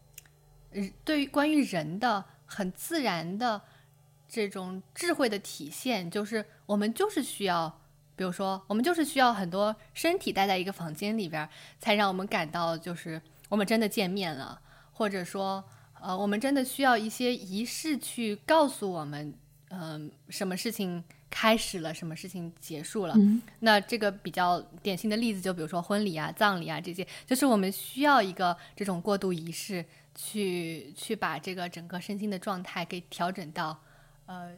[1.05, 3.61] 对于关于人的很自然的
[4.27, 7.79] 这种智慧的体现，就是我们就是需要，
[8.17, 11.47] 比如说，我们就是需要很多身体待在一个房间里边，
[11.79, 13.21] 才让我们感到就是
[13.51, 14.59] 我们真的见面了，
[14.93, 15.63] 或者说，
[16.05, 19.35] 呃，我们真的需要一些仪式去告诉我们，
[19.71, 21.03] 嗯，什么事情。
[21.37, 23.17] 开始了，什么事情结束了？
[23.59, 29.85] 那这个比较典型的例子，就比如说婚礼啊、葬礼啊这些，就是我们需要一个这种过渡仪式，
[30.15, 33.77] 去去把这个整个身心的状态给调整到
[34.27, 34.53] 呃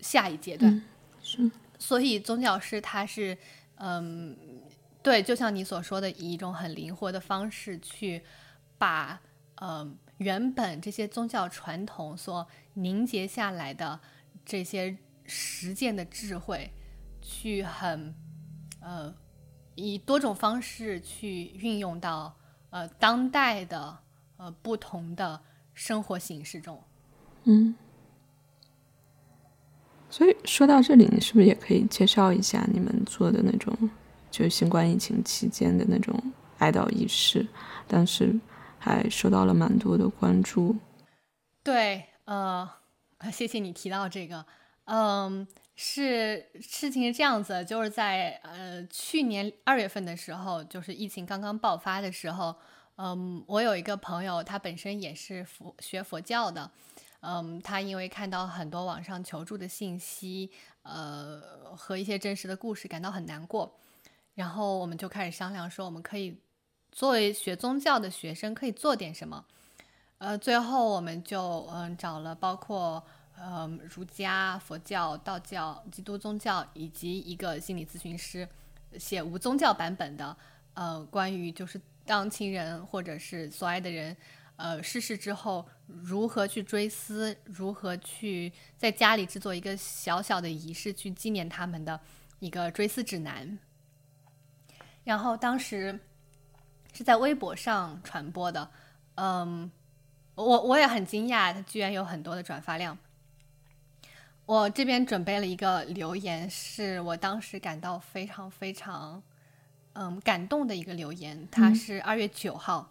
[0.00, 0.82] 下一阶段。
[1.22, 3.36] 是，所以宗教师他是
[3.74, 4.34] 嗯，
[5.02, 8.22] 对，就像你所说的，以一种很灵活的方式去
[8.78, 9.20] 把
[9.56, 9.86] 呃，
[10.18, 14.00] 原本这些宗教传统所凝结下来的
[14.44, 16.70] 这些实践的智慧，
[17.20, 18.14] 去很
[18.80, 19.14] 呃
[19.74, 22.36] 以多种方式去运用到
[22.70, 23.98] 呃当代的
[24.36, 25.40] 呃不同的
[25.72, 26.82] 生活形式中。
[27.44, 27.74] 嗯。
[30.10, 33.76] 所以说到这里，你是不是也可以介绍一下你们做的那种，
[34.30, 36.14] 就是新冠疫情期间的那种
[36.58, 37.44] 哀悼仪式？
[37.88, 38.32] 但是
[38.84, 40.76] 还受到了蛮多的关注。
[41.62, 42.70] 对，呃，
[43.32, 44.44] 谢谢你提到这个。
[44.84, 52.54] 嗯，是事情是这样子，就是在呃去年二月份的时候，就是疫情刚刚爆发的时候，
[52.96, 56.70] 嗯，我有一个朋友，他本身也是佛学佛教的。
[57.20, 60.50] 嗯，他因为看到很多网上求助的信息，
[60.82, 61.40] 呃，
[61.74, 63.80] 和一些真实的故事，感到很难过。
[64.34, 66.36] 然后我们就开始商量，说我们可以
[66.94, 69.44] 作为学宗教的学生可以做点什么。
[70.18, 73.04] 呃，最后我们就嗯找了包括
[73.38, 78.48] 嗯儒家、佛教、道教、基督宗教以及一个心理咨询师，
[78.96, 80.34] 写无宗教版本的，
[80.74, 84.16] 呃，关于就是当亲人或者是所爱的人。
[84.56, 92.00] 呃，逝世之后如何去追思，如何去在家里制作一个小小的仪式去纪念他们的
[92.38, 93.58] 一个追思指南。
[95.02, 95.98] 然后当时
[96.94, 98.70] 是在微博上传播的，
[99.16, 99.70] 嗯，
[100.34, 102.96] 我我也很惊讶，它居然有很多的转发量。
[104.46, 109.22] 我这边准备了一个留言，是我当时感到非常非常
[109.94, 112.90] 嗯感动的一个留言，他是二月九号。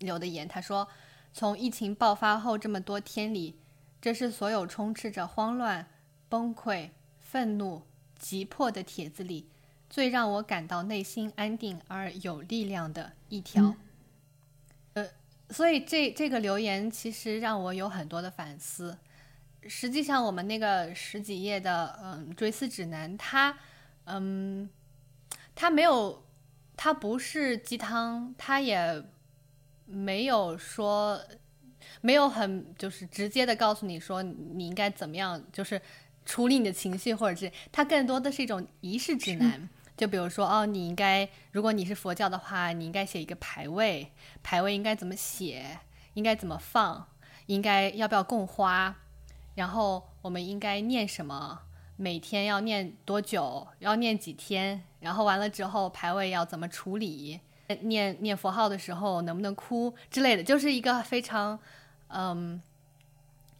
[0.00, 0.86] 留的言，他说
[1.32, 3.58] ：“从疫情爆发后这么多天里，
[3.98, 5.88] 这是所有充斥着慌乱、
[6.28, 7.82] 崩溃、愤怒、
[8.18, 9.48] 急迫的帖子里，
[9.96, 13.74] 最让我感到内心安定而有力量的一条。”
[14.92, 15.08] 呃，
[15.48, 18.98] 所以这这个留言其实让我有很多的反思。
[19.66, 23.58] 实际上，我们那个十几页的嗯追思指南，它
[24.04, 24.68] 嗯，
[25.54, 26.22] 它没有，
[26.76, 29.02] 它不是鸡汤，它也。
[29.88, 31.16] 没有说，
[32.00, 35.80] 没有很就是直接的告诉你说你应该怎么样，就是
[36.24, 39.68] 处理你的情绪，或者是它更多的是一种仪式指南。
[39.96, 45.78] 就比如说哦，你应该如果你是佛教的话，你应该写一个牌位，牌位应该怎么写，
[46.14, 47.06] 应该怎么放，
[47.46, 48.94] 应该要不要供花，
[49.54, 51.60] 然后我们应该念什么，
[51.96, 57.40] 每天要念多久，要念几天，然后完了之后牌位要怎么处理。
[57.80, 61.58] 念念佛号的时候能不能哭之类的，就是一个非常
[62.06, 62.62] 嗯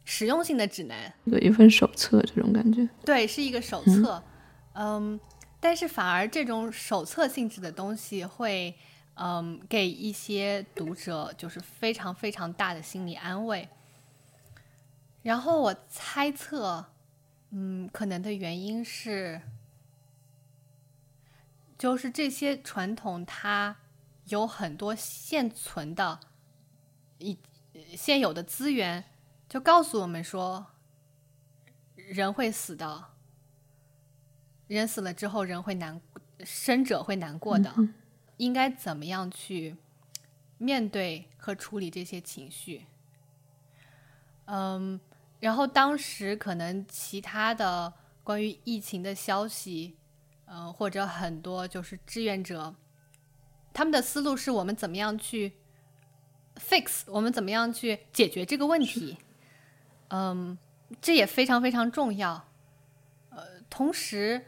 [0.05, 2.89] 实用性的指南，有一份手册这种感觉。
[3.05, 4.22] 对，是一个手册，
[4.74, 5.18] 嗯，
[5.66, 8.72] 但是反而这种手册性质的东西会
[9.14, 13.68] 嗯给一些读者就是非常非常大的心理安慰。
[15.24, 16.86] 然后我猜测，
[17.50, 19.42] 嗯，可能的原因是，
[21.76, 23.74] 就是这些传统它。
[24.26, 26.20] 有很多现存的、
[27.18, 27.36] 以
[27.96, 29.04] 现有的资源，
[29.48, 30.66] 就告诉我们说，
[31.94, 33.04] 人会死的，
[34.68, 36.00] 人死了之后，人会难，
[36.44, 37.72] 生者会难过的，
[38.36, 39.76] 应该怎么样去
[40.58, 42.86] 面对和处理这些情绪？
[44.46, 45.00] 嗯，
[45.40, 47.92] 然后当时可能其他的
[48.24, 49.96] 关于疫情的消息，
[50.46, 52.74] 嗯，或者很多就是志愿者。
[53.72, 55.52] 他们的思路是我们怎么样去
[56.56, 59.18] fix，我们怎么样去解决这个问题？
[60.08, 60.56] 嗯，
[61.00, 62.48] 这也非常非常重要。
[63.30, 64.46] 呃，同时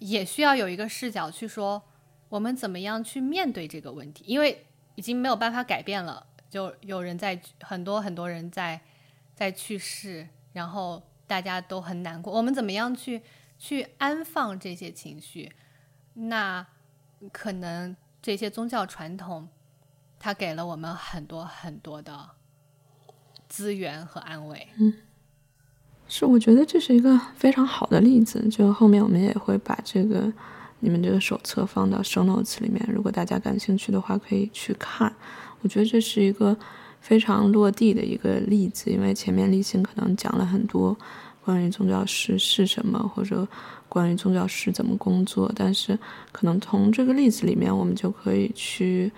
[0.00, 1.80] 也需要有一个视角去说，
[2.28, 4.24] 我们怎么样去面对这个问题？
[4.26, 8.80] 因为已经没有办法改变了，就有人在很多很多人在
[9.34, 12.32] 在去世，然后大家都很难过。
[12.34, 13.22] 我们怎么样去
[13.58, 15.52] 去安放这些情绪？
[16.14, 16.66] 那
[17.32, 17.96] 可能。
[18.22, 19.48] 这些宗教传统，
[20.18, 22.32] 它给了我们很多很多的
[23.48, 24.68] 资源和安慰。
[26.10, 28.44] 是，我觉得这是一个非常好的例子。
[28.50, 30.30] 就后面我们也会把这个
[30.80, 35.14] 你们这个手册放到 show notes 里面，如果大家感兴趣的话，可以去看。
[35.62, 36.56] 我觉得这是一个
[37.00, 40.96] 非常落地的一个例子，因为前面立新可能讲了很多
[41.44, 43.46] 关于宗教师是什么，或者。
[43.90, 45.98] 关于宗教师怎么工作，但是
[46.30, 49.10] 可能从这个例子里面，我们就可以去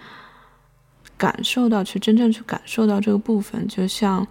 [1.19, 3.69] 感受到，去真正去感受到这个部分。
[3.69, 4.27] 就像，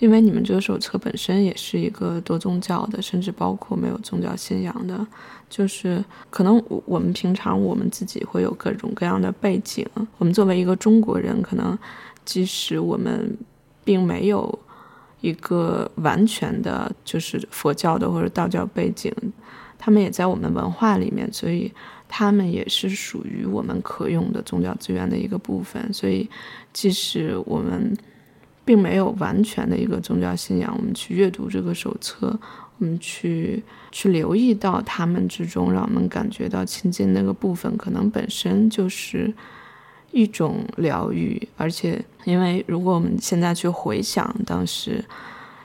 [0.00, 5.06] 因为你们这个手册本身也是一个多宗教的，甚至包括没有宗教信仰的，
[5.48, 9.86] 就是可能我们平常我们自己会有各种各样的背景。
[10.18, 11.78] 我们作为一个中国人，可能
[12.24, 13.36] 即使我们
[13.84, 14.58] 并没有
[15.20, 19.12] 一个完全的，就是佛教的或者道教背景，
[19.78, 21.70] 他们也在我们文化里面，所以
[22.08, 25.92] 他们也是属于我们可用的宗教资源的一个部分。
[25.92, 26.26] 所以，
[26.72, 27.94] 即使我们
[28.70, 32.38] 并没有完全的一个宗教信仰，我们去阅读这个手册，
[32.78, 33.60] 我们去
[33.90, 39.34] 去留意到他们之中，让我们感觉到亲近那个部分，可能本身就是
[40.12, 41.48] 一种疗愈。
[41.56, 45.04] 而且，因为如果我们现在去回想当时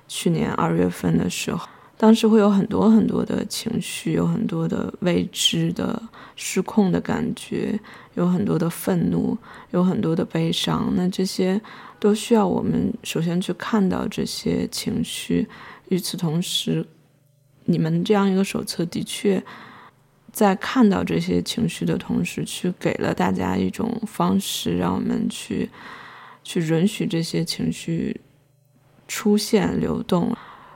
[0.08, 6.02] 去年二月份的时候，当时会有很多很多的情绪，有很多的未知的
[6.36, 7.80] 失控的感觉，
[8.16, 9.38] 有很多的愤怒，
[9.70, 10.92] 有很多的悲伤。
[10.96, 11.62] 那这些。
[12.06, 15.50] 都需要我们首先去看到这些情绪，
[15.90, 16.86] 与此同时，
[17.64, 19.44] 你们这样一个手册的确
[20.32, 25.68] 在看到这些情绪的同时，去给了大家一种方式，让我们去
[26.44, 28.22] 去允许这些情绪
[29.08, 30.32] 出现流动，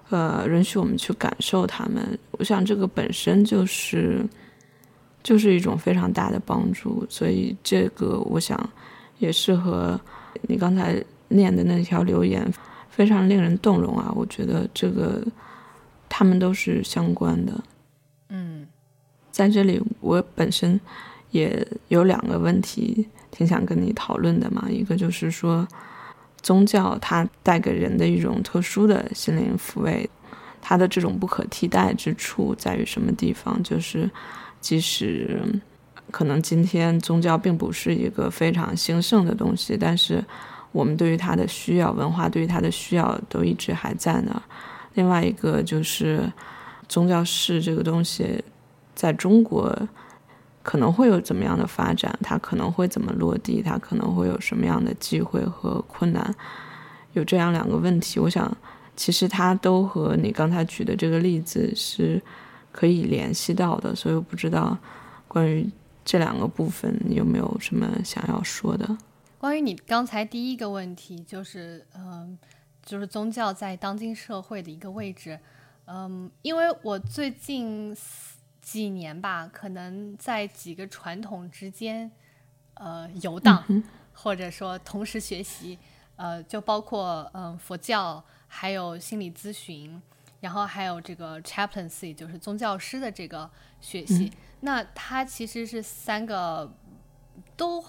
[0.10, 2.18] 呃，允许我们去感受它们。
[2.32, 4.26] 我想这个本身就是
[5.22, 8.58] 就是一种非常大的帮助，所以这个我想
[9.20, 10.02] 也适合。
[10.44, 12.46] 你刚才念的那条留言
[12.90, 14.12] 非常令人动容啊！
[14.16, 15.26] 我觉得这个
[16.08, 17.64] 他们都是相关的。
[18.30, 18.68] 嗯，
[19.32, 20.80] 在这里我本身
[21.32, 24.68] 也有两个问题挺想跟你讨论的嘛。
[24.70, 25.68] 一个就是说，
[26.42, 30.10] 宗教它带给人的一种特殊的心灵抚慰，
[30.62, 33.62] 它的这种不可替代之处在于什么地方？
[33.64, 34.10] 就是
[34.60, 35.40] 即使。
[36.12, 40.26] 可能今天宗教并不是一个非常兴盛的东西，但是
[40.72, 44.42] 我们对于它的需要，文化对于它的需要都一直还在那儿。
[44.94, 46.32] 另外一个就是
[46.88, 48.44] 宗教是这个东西，
[48.96, 49.76] 在中国
[50.64, 56.36] 可能会有怎么样的发展，它可能会怎么落地，它可能会有什么样的机会和困难。
[57.14, 58.56] 有这样两个问题，我想
[58.96, 62.22] 其实它都和你刚才举的这个例子是
[62.72, 64.78] 可以联系到的，所以我不知道
[65.28, 65.70] 关于。
[66.06, 68.98] 这两个部分，你有没有什么想要说的？
[69.40, 72.38] 关于你刚才第一个问题，就是嗯，
[72.86, 75.40] 就是宗教在当今社会的一个位置，
[75.86, 77.96] 嗯，因为我最近
[78.62, 82.12] 几年吧，可能在几个传统之间
[82.74, 83.64] 呃游荡，
[84.12, 85.80] 或者说同时学习，
[86.18, 90.02] 呃，就包括嗯佛教，还有心理咨询，
[90.42, 94.30] 然后还有这个 chaplaincy，就是宗教师的这个学习。
[94.60, 96.70] 那它其实是三个
[97.56, 97.82] 都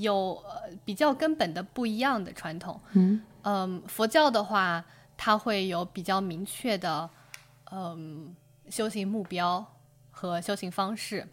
[0.00, 2.80] 有呃比较根本的不一样的传统。
[2.92, 4.84] 嗯嗯，佛教的话，
[5.16, 7.08] 它会有比较明确的
[7.70, 8.34] 嗯
[8.68, 9.64] 修行目标
[10.10, 11.26] 和修行方式。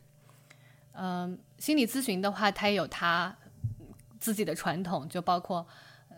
[0.93, 3.35] 嗯，心理咨询的话，它也有它
[4.19, 5.65] 自己的传统，就包括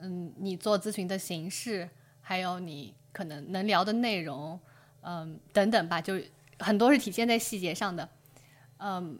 [0.01, 1.89] 嗯你做咨询的形式，
[2.21, 4.59] 还有你可能能聊的内容，
[5.01, 6.19] 嗯等等吧，就。
[6.59, 8.09] 很多是体现在细节上的，
[8.77, 9.19] 嗯，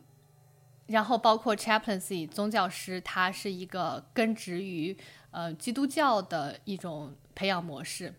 [0.88, 4.98] 然后包括 chaplaincy 宗教师，它是一个根植于
[5.32, 8.14] 呃基督教的一种培养模式。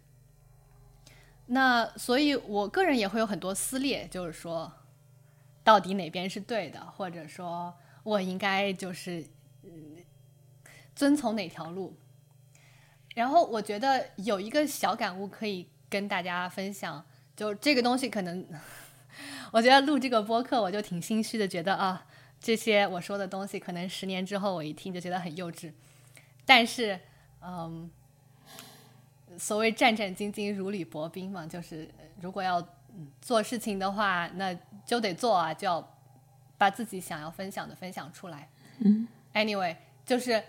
[1.47, 4.71] 那所以，我个人也会有很多撕裂，就是说，
[5.65, 9.25] 到底哪边是对的，或者说我应该就是
[10.95, 11.97] 遵从哪条路。
[13.15, 17.05] 然后，我觉得有一个小感悟可以跟大家分享，
[17.35, 18.47] 就这个东西可能。
[19.51, 22.07] 我觉得录这个播客，我就挺心虚的，觉得啊，
[22.41, 25.73] 这些我说的东西，可能十年之后我一听就觉得很幼稚。
[26.47, 26.99] 但是，
[27.43, 27.91] 嗯，
[29.37, 31.89] 所谓战战兢兢，如履薄冰嘛，就是
[32.21, 32.67] 如果要
[33.21, 35.97] 做事情的话，那就得做啊，就要
[36.57, 38.49] 把自己想要分享的分享出来。
[38.79, 39.77] 嗯，anyway，
[40.07, 40.43] 就是，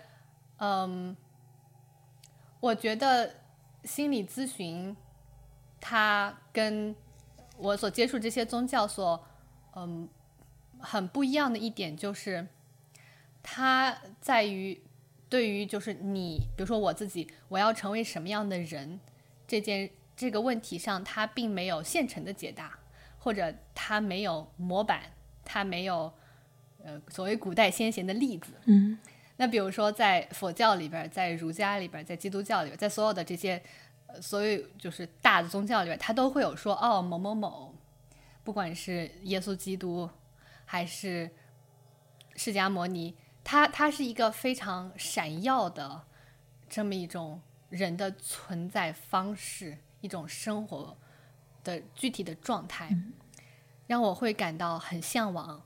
[0.58, 1.16] 嗯，
[2.60, 3.34] 我觉得
[3.84, 4.96] 心理咨询
[5.80, 6.94] 它跟
[7.58, 9.22] 我所接触这些宗教所，
[9.74, 10.08] 嗯，
[10.80, 12.46] 很不一样的一点就是，
[13.42, 14.80] 它在于
[15.28, 18.98] 对于就是你，比如说我自己，我要成为什么样的人，
[19.46, 22.78] 这件这个问题上，它并没有现成的解答，
[23.18, 25.02] 或者它没有模板，
[25.44, 26.12] 它没有
[26.82, 28.52] 呃所谓古代先贤的例子。
[28.64, 28.98] 嗯，
[29.36, 33.62] 那比如说在佛教里边，在儒家里边，在基督教里边，在所有的这些。
[34.20, 37.72] 所以就是大的宗教里边，他都会有说哦某某某，
[38.42, 40.10] 不管是耶稣基督
[40.72, 41.28] 还是
[42.36, 46.06] 释迦摩尼，他他是一个非常闪耀的
[46.68, 50.96] 这么一种人的存在方式，一种生活
[51.64, 52.88] 的具体的状态，
[53.88, 55.60] 让我会感到很向往，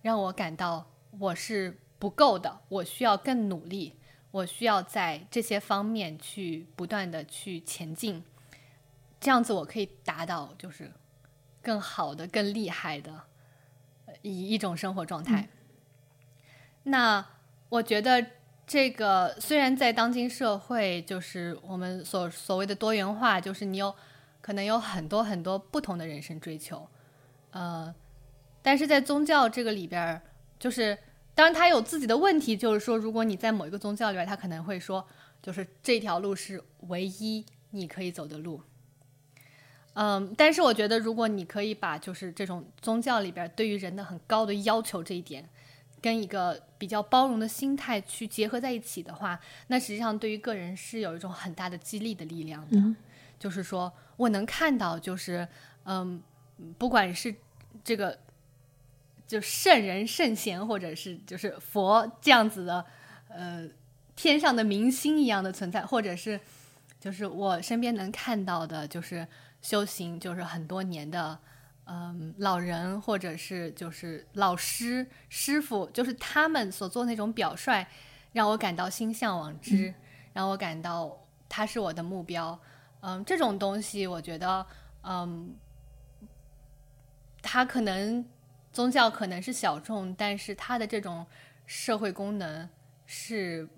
[0.00, 3.98] 让我感到我是不够的，我需要更努力，
[4.30, 8.24] 我需要在这些方面去不断的去前进，
[9.20, 10.90] 这样子我可以达到就是
[11.60, 13.26] 更好的、更厉害的
[14.22, 15.48] 一一种生活状态。
[16.84, 17.24] 那
[17.68, 18.24] 我觉得
[18.66, 23.94] 这个虽然在当今社会，就是我们所所谓的多元化，就是你有
[24.40, 26.88] 可能有很多很多不同的人生追求，
[27.50, 27.94] 呃，
[28.62, 30.22] 但是在宗教这个里边儿，
[30.58, 30.96] 就是
[31.34, 35.06] 当然他有自己的问题，就是说如果你在某一个宗教里边，他可能会说，
[35.42, 38.62] 就是这条路是唯一你可以走的路。
[39.94, 45.48] 嗯，但是我觉得，如果你可以把就是这种宗教里边对于人的很高的要求这一点，
[46.00, 52.94] 跟一个比较包容的心态去结合在一起的话，那实际上对于个人是有一种很大的激励的力量的。
[53.38, 55.46] 就是说我能看到，就是
[55.84, 56.22] 嗯，
[56.78, 57.34] 不管是
[57.82, 58.18] 这个
[59.26, 62.84] 就圣人圣贤，或者是就是佛这样子的，
[63.28, 63.66] 呃，
[64.14, 66.38] 天上的明星一样的存在，或者是
[67.00, 69.26] 就是我身边能看到的，就是
[69.60, 71.38] 修行就是很多年的。
[71.92, 77.84] 嗯，老人或者是就是老师师傅，就是他们所做那种表率，
[78.32, 79.92] 让我感到心向往之，
[80.32, 82.56] 让我感到他是我的目标。
[83.00, 84.64] 嗯，这种东西我觉得，
[85.02, 85.56] 嗯，
[87.42, 88.24] 他可能
[88.72, 91.26] 宗教可能是小众，但是他的这种
[91.66, 92.68] 社会功能
[93.04, 93.68] 是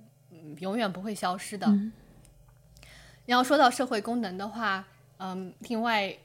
[0.58, 1.66] 永远不会消失的。
[3.24, 4.86] 然后说到社会功能的话，
[5.22, 6.18] 嗯，另外。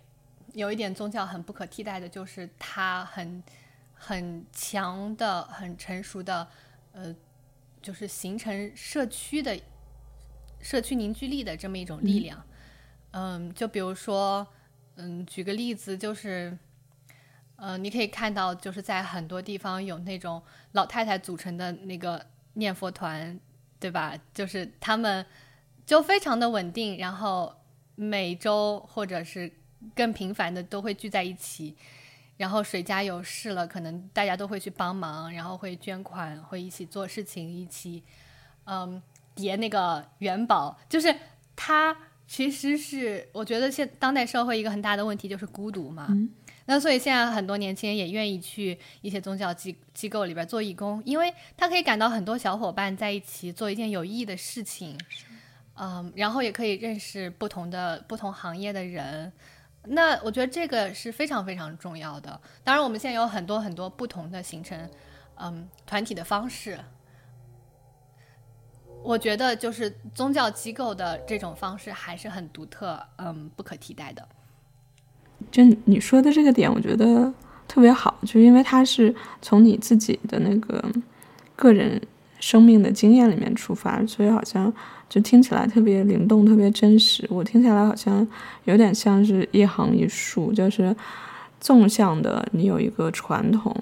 [0.54, 3.44] 有一点宗教很不可替代的，就是它很
[3.94, 6.48] 很强的、很成熟的，
[6.94, 7.14] 呃，
[7.80, 9.60] 就是形成社区的
[10.60, 12.42] 社区凝聚力的这么一种力量。
[13.12, 14.48] 嗯，就比如说，
[14.96, 16.58] 嗯，举个例子，就是，
[17.58, 20.42] 呃，你可以看到，就是在很多地方有那种
[20.72, 23.40] 老太太组成的那个念佛团，
[23.80, 24.18] 对吧？
[24.34, 25.24] 就是他们
[25.86, 27.54] 就非常的稳定，然后
[27.98, 29.52] 每周或者是。
[29.96, 31.76] 更频繁的都会聚在一起，
[32.36, 38.04] 然后谁家有事了，可能大家都会去帮忙，然后会捐款，会一起做事情，一起，
[38.66, 39.00] 嗯，
[39.36, 40.76] 叠那个元宝。
[40.90, 41.16] 就是
[41.56, 41.96] 它
[42.26, 46.08] 其实是我觉得现当代社会一个很大的问题就是孤独嘛。
[46.66, 55.00] 那所以现在很多年轻人也愿意去一些宗教机机构里边做义工，因为他可以感到很多小伙伴在一起做一件有意义的事情，
[55.80, 59.32] 嗯，然后也可以认识不同的不同行业的人。
[59.90, 62.38] 那我觉得这个是非常非常重要的。
[62.64, 64.90] 当然，我们现在有很多很多不同的形成，
[65.36, 66.78] 嗯，团体的方式。
[69.04, 74.28] 我觉得就是宗教机构的这种方式还是很独特，嗯，不可替代的。
[75.50, 77.32] 就你说的这个点，我觉得
[77.68, 80.84] 特别好，就因为它是从你自己的那个
[81.56, 82.02] 个人
[82.40, 84.74] 生命的经验里面出发，所以好像。
[85.10, 87.26] 就听起来特别灵动，特别真实。
[87.30, 88.28] 我听起来好像
[88.66, 90.96] 有点像是一横一竖，就是
[91.60, 93.74] 纵向的，你有一个传统，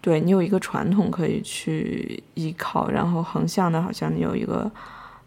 [0.00, 4.70] 对你有一个传统可以去依靠；然后横向的，好像你有一个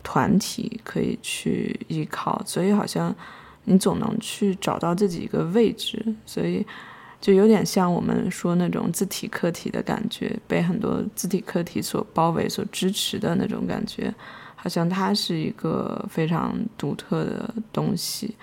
[0.04, 2.42] 团体可以去依靠。
[2.46, 3.14] 所以好像
[3.64, 6.64] 你总能去找到自己一个位置，所以
[7.20, 14.14] 就有点像我们说那种自体客体的感觉，被很多自体客体所包围、所支持的那种感觉。
[14.66, 18.36] 好像它是一个非常独特的东西，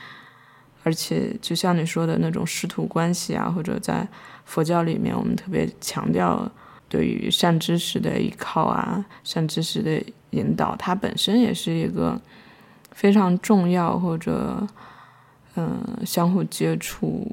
[0.85, 4.07] 而且就像你说的那种师徒关系啊，或者在
[4.45, 6.49] 佛教里面，我们特别强调
[6.89, 10.01] 对于善知识的依靠啊，善知识的
[10.31, 12.17] 引导，它本身也是一个
[12.93, 14.65] 非常重要或者
[15.57, 17.27] 嗯相互接触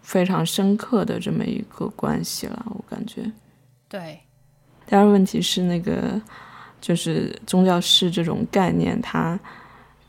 [0.00, 2.66] 非常深刻的这么一个关系了。
[2.70, 3.30] 我感觉，
[3.88, 4.18] 对。
[4.84, 6.20] 第二个问题是那个。
[6.82, 9.38] 就是宗教师这种概念，它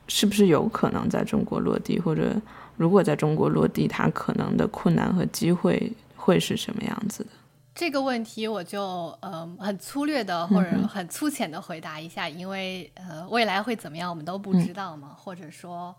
[0.10, 1.98] 是不是有可能在中国落地？
[2.00, 2.36] 或者
[2.76, 7.30] 如果在中国落地，它可能的困难和机会会是什么样子的？
[7.76, 15.96] 这个问题我就呃很粗略的或者很粗浅的回答一下，因为呃未来会怎么样我们都不知道嘛，或者说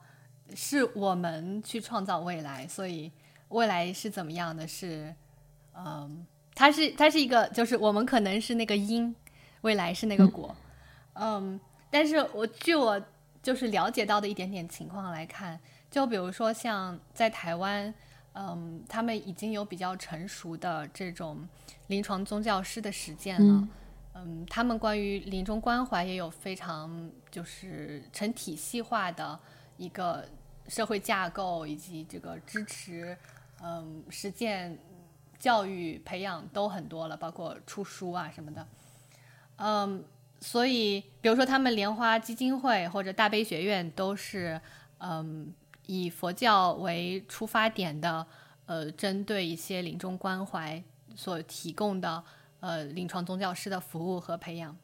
[0.55, 3.11] 是我们去创造未来，所以
[3.49, 4.66] 未来是怎么样的？
[4.66, 5.14] 是
[5.77, 9.14] 嗯，它是它是一个，就是我们可能是那个因，
[9.62, 10.55] 未来是那个果。
[10.57, 10.63] 嗯，
[11.90, 13.00] 但是我据我
[13.40, 15.60] 就是了解到的一点点情况来看，
[15.90, 17.94] 就比如说像在台湾，
[18.32, 21.48] 嗯，他们已经有比较成熟的这种
[21.86, 23.68] 临床宗教师的实践了，
[24.14, 29.38] 嗯，他们关于临终关怀也有非常就是成体系化的
[29.76, 30.26] 一个
[30.66, 33.16] 社会架构以及这个支持，
[33.62, 34.76] 嗯，实践
[35.38, 38.66] 教育培养都很多了，包括出书啊什么的，
[39.58, 40.04] 嗯。
[40.47, 44.61] 所以，比如说他们莲花基金会或者大悲学院都是，
[44.99, 45.55] 嗯，
[45.86, 48.26] 以佛教为出发点的，
[48.66, 50.84] 呃，针对一些临终关怀
[51.16, 52.22] 所提供的，
[52.61, 54.76] 呃，临床宗教师的服务和培养。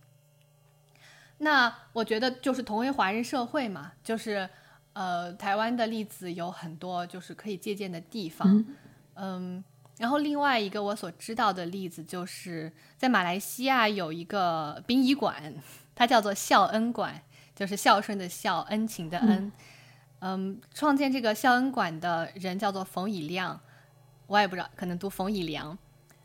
[1.37, 4.49] 那我觉得就是同为华人社会嘛，就是
[4.95, 8.65] 呃，台湾的例子有很多，就是可以借鉴的地方，
[9.13, 9.63] 嗯。
[10.01, 15.55] 然后另外一个我所知道的例子，就是在马来西亚有一个殡仪馆，
[15.95, 17.21] 它叫做孝恩馆，
[17.55, 19.53] 就是孝顺的孝，恩情的恩。
[20.21, 23.61] 嗯，创建这个孝恩馆的人叫做冯以亮，
[24.27, 25.77] 我也不知道，可能读冯以良。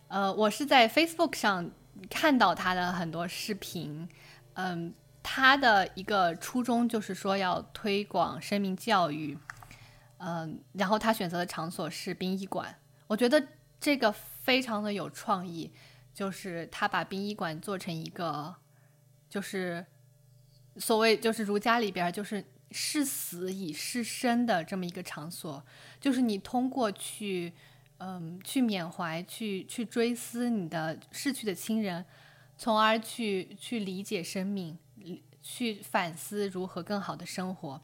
[0.07, 1.69] 呃，我是在 Facebook 上
[2.09, 4.07] 看到他的很多视频。
[4.53, 9.37] 嗯，他的一个初衷就是说要推广生命教育。
[10.19, 12.73] 嗯，然后他选择的场所是殡仪馆，
[13.07, 13.45] 我觉得。
[13.85, 15.71] 这个非常的有创意，
[16.11, 18.55] 就是他把殡仪馆做成一个，
[19.29, 19.85] 就是
[20.77, 25.63] 所谓就是儒家里边就是视死以示生的这么一个场所，
[25.99, 27.53] 就是你通过去
[27.99, 32.03] 嗯去缅怀、去去追思你的逝去的亲人，
[32.57, 34.75] 从而去去理解生命，
[35.43, 37.79] 去反思如何更好的生活。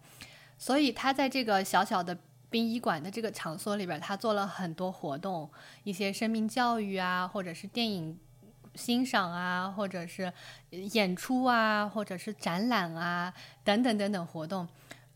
[0.57, 2.17] 所以他在这个小小的。
[2.51, 5.49] 殡仪馆的这个场所里边，他做了很多活动，
[5.85, 8.19] 一些生命教育啊，或者是电影
[8.75, 10.31] 欣赏啊，或者是
[10.69, 13.33] 演出啊，或者是展览啊，
[13.63, 14.67] 等等等等活动。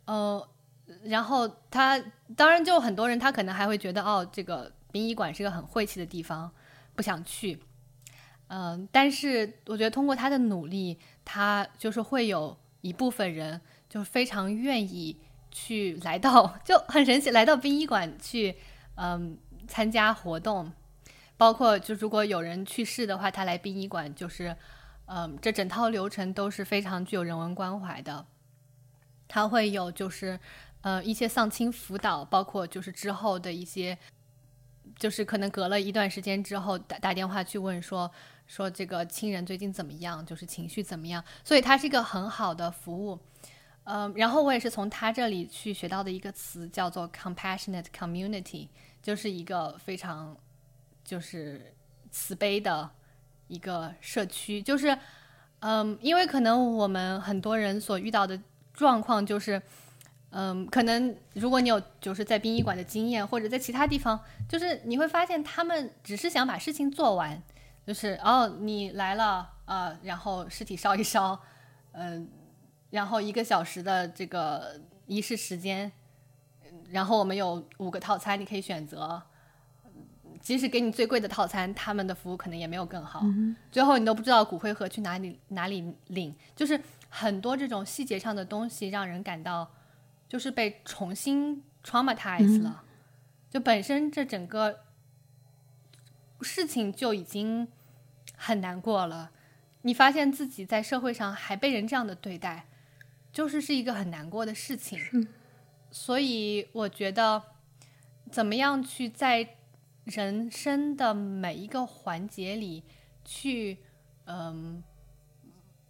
[0.05, 0.47] 呃，
[1.03, 2.01] 然后他
[2.38, 6.49] 当然就很多人，他可能还会觉得哦，这个殡仪馆是个很晦气的地方，
[6.95, 7.61] 不想去。
[8.47, 13.59] 嗯，但是我觉得通过他的努力，他就是会有一部分人
[13.89, 15.19] 就非常愿意。
[15.55, 18.57] 去来到 就很神奇，来到殡仪馆去，
[18.95, 19.37] 嗯，
[19.69, 20.69] 参加活动，
[21.37, 24.53] 包括就如果有人去世的话，他来殡仪馆就是，
[25.05, 28.25] 嗯，这整套流程都是非常具有人文关怀的。
[29.29, 30.37] 他会有就是，
[30.81, 33.97] 呃，一些丧亲辅导，包括就是之后的一些，
[34.99, 38.11] 就是可能隔了一段时间之后打打电话去问说
[38.45, 43.17] 说这个亲人最近怎么样，就是情绪怎么样，所以它是一个很好的服务。
[43.88, 48.67] 嗯，然后我也是从他这里去学到的一个词，叫做 compassionate community，
[48.99, 50.36] 就是一个非常
[51.03, 51.71] 就是
[52.09, 52.89] 慈悲的
[53.47, 54.59] 一个社区。
[54.59, 54.97] 就是，
[55.59, 58.41] 嗯，因为可能我们很多人所遇到的
[58.73, 59.61] 状况就是，
[60.31, 64.19] 嗯，可能如果你有就是在殡仪馆的经验，或者在其他地方，
[64.49, 67.39] 就是你会发现他们只是想把事情做完，
[67.86, 71.39] 就是哦，你来了啊，然后尸体烧一烧，
[71.91, 72.27] 嗯。
[72.95, 75.91] 然后一个小时的这个仪式时间，
[76.89, 79.21] 然后我们有五个套餐，你可以选择。
[80.41, 83.21] 即使给你最贵的套餐，他们的服务可能也没有更好。
[83.69, 86.79] 最后你都不知道骨灰盒去哪里哪里领，就是
[87.09, 89.69] 很多这种细节上的东西，让人感到
[90.29, 92.83] 就是被重新 traumatized 了。
[93.49, 94.81] 就本身这整个
[96.41, 97.67] 事情就已经
[98.37, 99.31] 很难过了，
[99.81, 102.67] 你发现自己在社会上还被人这样的对待。
[103.36, 105.27] 就是是一个很难过的事情，
[105.91, 107.43] 所以我觉得，
[108.31, 109.57] 怎么样去在
[110.05, 112.86] 人生的每一个环节里
[113.25, 113.79] 去，
[114.23, 114.81] 嗯，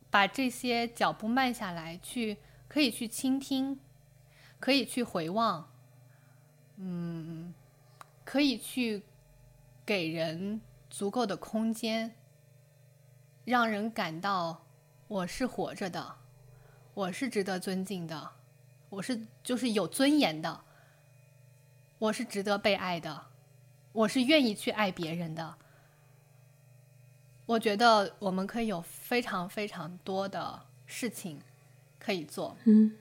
[0.09, 2.37] 把这些脚步慢下来，去
[2.67, 3.79] 可以去倾听，
[4.59, 5.69] 可以去回望，
[6.77, 7.53] 嗯，
[8.23, 9.03] 可以去
[9.85, 12.15] 给人足够的空间，
[13.43, 14.65] 让人感到
[15.07, 16.24] 我是活着的。
[16.95, 18.31] 我是值得尊敬的，
[18.89, 20.61] 我是就是有尊严的，
[21.99, 23.25] 我是值得被爱的，
[23.91, 25.55] 我是愿意去爱别人的。
[27.45, 31.41] 我觉得我们可以有非常非常多的事情
[31.99, 32.55] 可以做。
[32.63, 32.95] 嗯，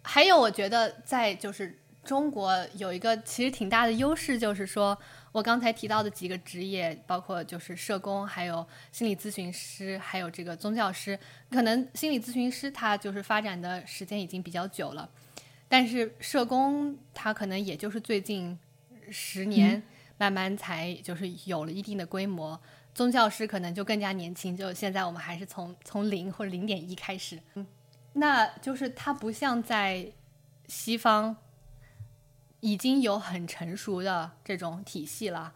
[0.00, 4.98] 还有我觉得在就是中国有一个其实挺大的优势，就是说。
[5.32, 11.16] 我刚才提到的几个职业，包括就是社工，还有心理咨询师，还有这个宗教师。
[11.50, 15.08] 可能心理咨询师他就是发展的时间已经比较久了，
[15.68, 18.58] 但是社工他可能也就是最近
[19.08, 19.80] 十年
[20.18, 22.60] 慢慢才就是有了一定的规模。
[22.92, 27.38] 宗教师可能就更加年轻，就现在我们还是从从零或者零点一开始。
[27.54, 27.64] 嗯，
[28.14, 30.10] 那就是它不像在
[30.66, 31.36] 西方。
[32.60, 35.52] 已经有很成熟的这种体系了。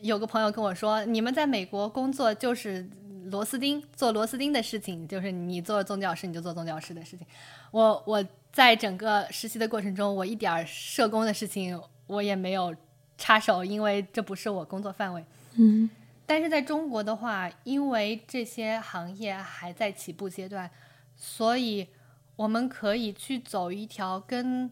[0.00, 2.88] 有个朋友跟我说：“你们在美国工作就是
[3.30, 7.26] 螺丝钉，做螺丝钉的事情，就是你做宗教师你就做宗教师的事情。”
[7.72, 12.74] 我我在整个实习的过程中，我一点社工的事情我也没有
[13.16, 15.24] 插手，因为这不是我工作范围。
[15.54, 15.88] 嗯，
[16.26, 20.70] 但是在中国的话，因为这些行业还在起步阶段，
[21.16, 21.88] 所以
[22.36, 24.70] 我们可以去走一条跟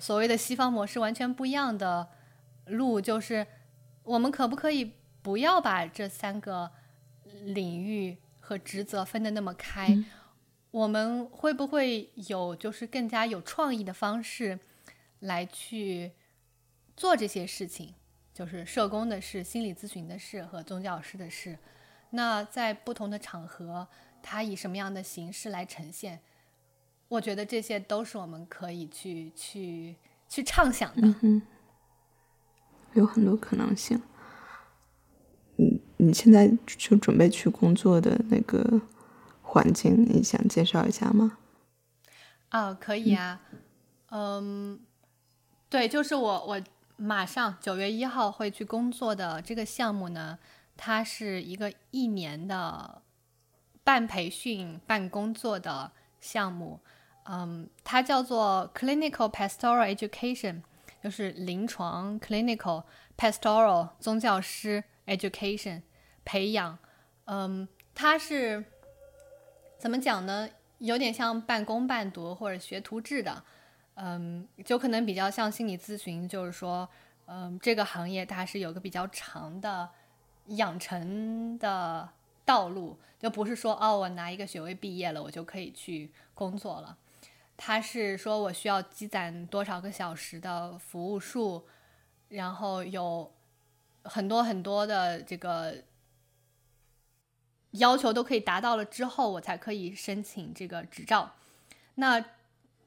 [0.00, 2.08] 所谓的西方模式完全不一样的
[2.66, 3.46] 路，就是
[4.02, 6.70] 我们可不可以不要把这三个
[7.44, 9.96] 领域和职责分得那么开？
[10.70, 14.58] 我们会不会有就是更加有创意的方式
[15.20, 16.12] 来去
[16.96, 17.94] 做这些事情？
[18.34, 21.58] 就是社工的事、心理咨询的事和宗教师的事。
[22.10, 23.88] 那在不同的场合，
[24.22, 26.20] 它以什么样的形式来呈现？
[27.08, 29.96] 我觉得这些都是我们可以去去
[30.28, 31.14] 去畅想的。
[31.22, 31.42] 嗯
[32.94, 34.00] 有很多可能性。
[35.56, 38.80] 你你现在就准备去工作的那个
[39.42, 41.38] 环境，你想介绍一下吗？
[42.48, 43.40] 啊，可以啊。
[44.10, 44.80] 嗯，
[45.68, 46.62] 对，就是我我。
[47.00, 50.36] 马上九月一号会去工作的这个项目呢，
[50.76, 53.02] 它是一个一年的
[53.84, 56.80] 半培训半工作的项目，
[57.30, 60.62] 嗯，它叫做 Clinical Pastoral Education，
[61.04, 62.84] 就是临床 Clinical
[63.16, 65.82] Pastoral 宗教师 Education
[66.24, 66.78] 培养，
[67.26, 68.64] 嗯，它是
[69.78, 70.48] 怎么讲呢？
[70.78, 73.44] 有点像半工半读或者学徒制的。
[74.00, 76.88] 嗯，就可能比较像心理咨询，就是说，
[77.26, 79.90] 嗯，这个行业它是有个比较长的
[80.46, 82.08] 养成的
[82.44, 86.96] 道路，就不是说哦，我拿一个学位毕业了，我就可以去工作了。
[87.60, 91.66] 他是说我需要积攒多少个小时的服务数，
[92.28, 93.34] 然后有
[94.04, 95.82] 很多很多的这个
[97.72, 101.34] 要求都可以达到了之后，我才可以申请这个执照。
[101.96, 102.24] 那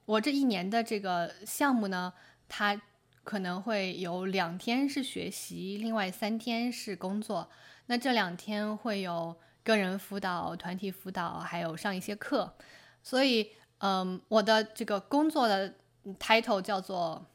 [0.06, 2.14] 我这一年的这个项目呢，
[2.48, 2.82] 它
[3.26, 7.50] 可能会有两天是学习，另外三天是工作。
[7.88, 12.56] 那这两天会有个人辅导、团体辅导，还有上一些课。
[13.04, 13.52] 所以，
[13.82, 15.74] 嗯，我的这个工作的
[16.20, 17.26] title 叫做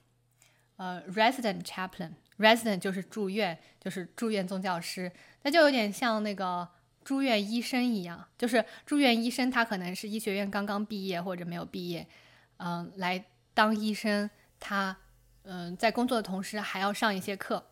[0.77, 2.13] 呃 resident chaplain。
[2.39, 5.11] resident 就是住院，就是住院宗教师。
[5.43, 6.69] 那就有点像那个
[7.03, 12.07] 住院医生一样，就是住院医生他可能是医学院刚刚毕业或者没有毕业。
[12.59, 13.25] 嗯，来
[13.55, 14.29] 当医生，
[14.61, 14.95] 他
[15.45, 17.71] 嗯在工作的同时还要上一些课。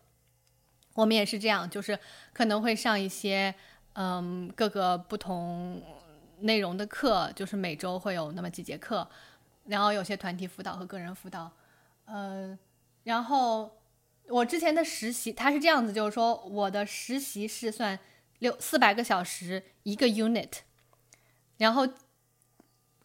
[0.95, 1.99] 我们也是这样，就是
[2.33, 3.53] 可能会上一些
[3.93, 5.83] 嗯各个不同
[6.39, 9.07] 内容的课，就是每周会有那么几节课，
[9.65, 11.51] 然后有些团体辅导和个人辅导。
[12.05, 12.57] 嗯，
[13.03, 13.77] 然后
[14.27, 17.99] 我之前的实习，它是这样子，就是说我的实习是算
[18.39, 20.51] 六四百个小时一个 unit，
[21.57, 21.87] 然后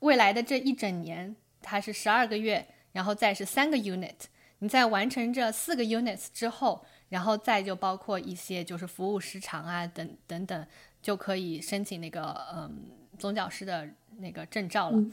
[0.01, 1.37] 未来的这一整年。
[1.63, 4.15] 它是十二个月，然后再是三个 unit。
[4.61, 10.67] 你在完成这四个 units 之后，然后再就包括一些就是服务时长啊等等等，
[11.03, 15.05] 就可以申请那个嗯宗教师的那个证照了。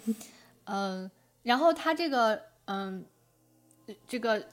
[0.64, 1.12] 嗯，
[1.44, 3.06] 然后他这个嗯
[4.08, 4.48] 这个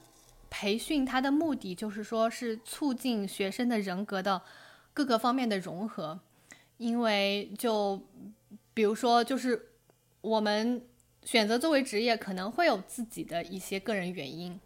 [0.51, 4.43] 培训它的目的就是说是促进学生的人格的
[4.93, 6.21] 各个方面的融合，
[6.77, 8.03] 因为就
[8.75, 9.71] 比如说就是
[10.21, 10.83] 我们。
[11.27, 14.61] 选择作为职业可能会有自己的一些个人原因，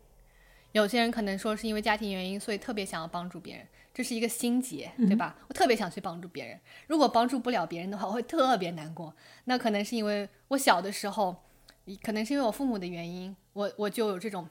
[0.73, 3.65] 有些人可能说是因为家庭原因，所以特别想要帮助别人，
[3.99, 5.37] 这是一个心结，对吧？
[5.49, 9.13] 我特别想去帮助别人，如果帮助不了别人的话，我会特别难过。
[9.47, 11.35] 那可能是因为我小的时候，
[12.01, 14.49] 可能是因为我父母的原因，我我就有这种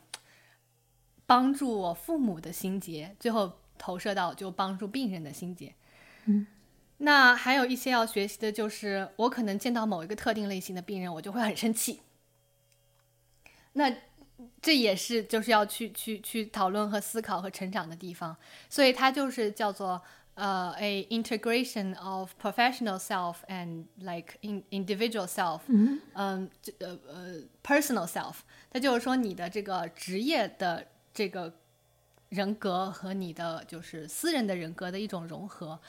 [1.25, 5.73] 帮助我父母的心结，最后投射到就帮助病人的心结。
[6.25, 6.45] 嗯。
[6.97, 12.01] 那还有一些要学习的，就是我可能见到某一个特定类型的病人，我就会很生气。
[13.71, 13.95] 那
[14.61, 18.35] 这也是就是要去去去讨论和思考和成长的地方，
[18.69, 20.01] 所以它就是叫做
[20.35, 25.99] 呃，a integration of professional self and like in individual self，嗯，
[26.79, 28.35] 呃呃，personal self，
[28.69, 31.51] 它就是说你的这个职业的这个
[32.29, 35.79] 人格和你的就是私人的人格的一种融合。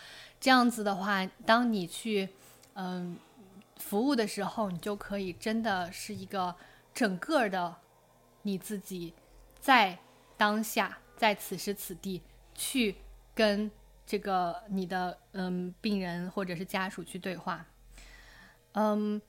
[0.41, 2.29] 这样子的话，当你去，
[2.73, 3.19] 嗯，
[3.77, 6.55] 服务的时候，你就可以真的是一个
[6.95, 7.77] 整个的
[8.49, 9.13] 你自己，
[9.61, 9.99] 在
[10.39, 12.23] 当下，在此时此地
[12.55, 12.97] 去
[13.35, 13.71] 跟
[14.07, 17.67] 这个你的嗯病人或者是家属去对话，
[18.73, 19.21] 嗯，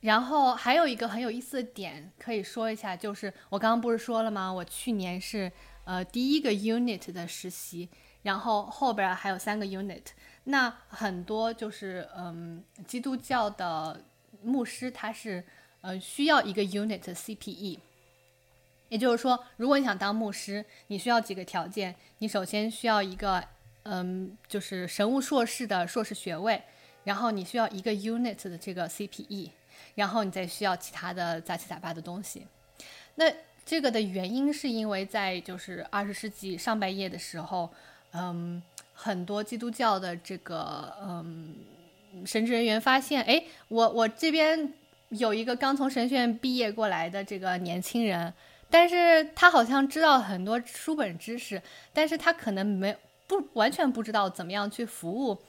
[0.00, 4.52] 然后还有一个很有意思的点可以说一下，就是我刚刚不是说了吗？
[4.52, 5.52] 我去年是
[5.84, 7.88] 呃第一个 unit 的实习，
[8.22, 10.06] 然后后边还有三个 unit。
[10.46, 14.04] 那很多就是嗯，基督教的
[14.42, 15.44] 牧师他是
[15.80, 17.78] 呃需要一个 unit CPE，
[18.94, 21.92] 也就是说，如果你想当牧师，你需要几个条件。
[22.18, 23.42] 你首先需要一个
[23.82, 26.62] 嗯，就是神物硕士的硕士学位，
[27.02, 29.50] 然后你需要一个 unit 的这个 CPE，
[29.96, 32.46] 然后你再需要其他的杂七杂八的东西。
[33.16, 33.24] 那
[33.66, 37.68] 这个的原因是因为在就是二十世纪上半叶的时候，
[38.12, 41.56] 嗯，很多基督教的这个嗯
[42.24, 44.72] 神职人员发现，哎，我我这边
[45.08, 48.32] 有一个刚从神学院毕业过来的这个年轻人，
[48.74, 51.62] 但是他好像知道很多书本知识，
[51.92, 52.96] 但是他可能没
[53.28, 55.40] 不完全不知道怎么样去服务，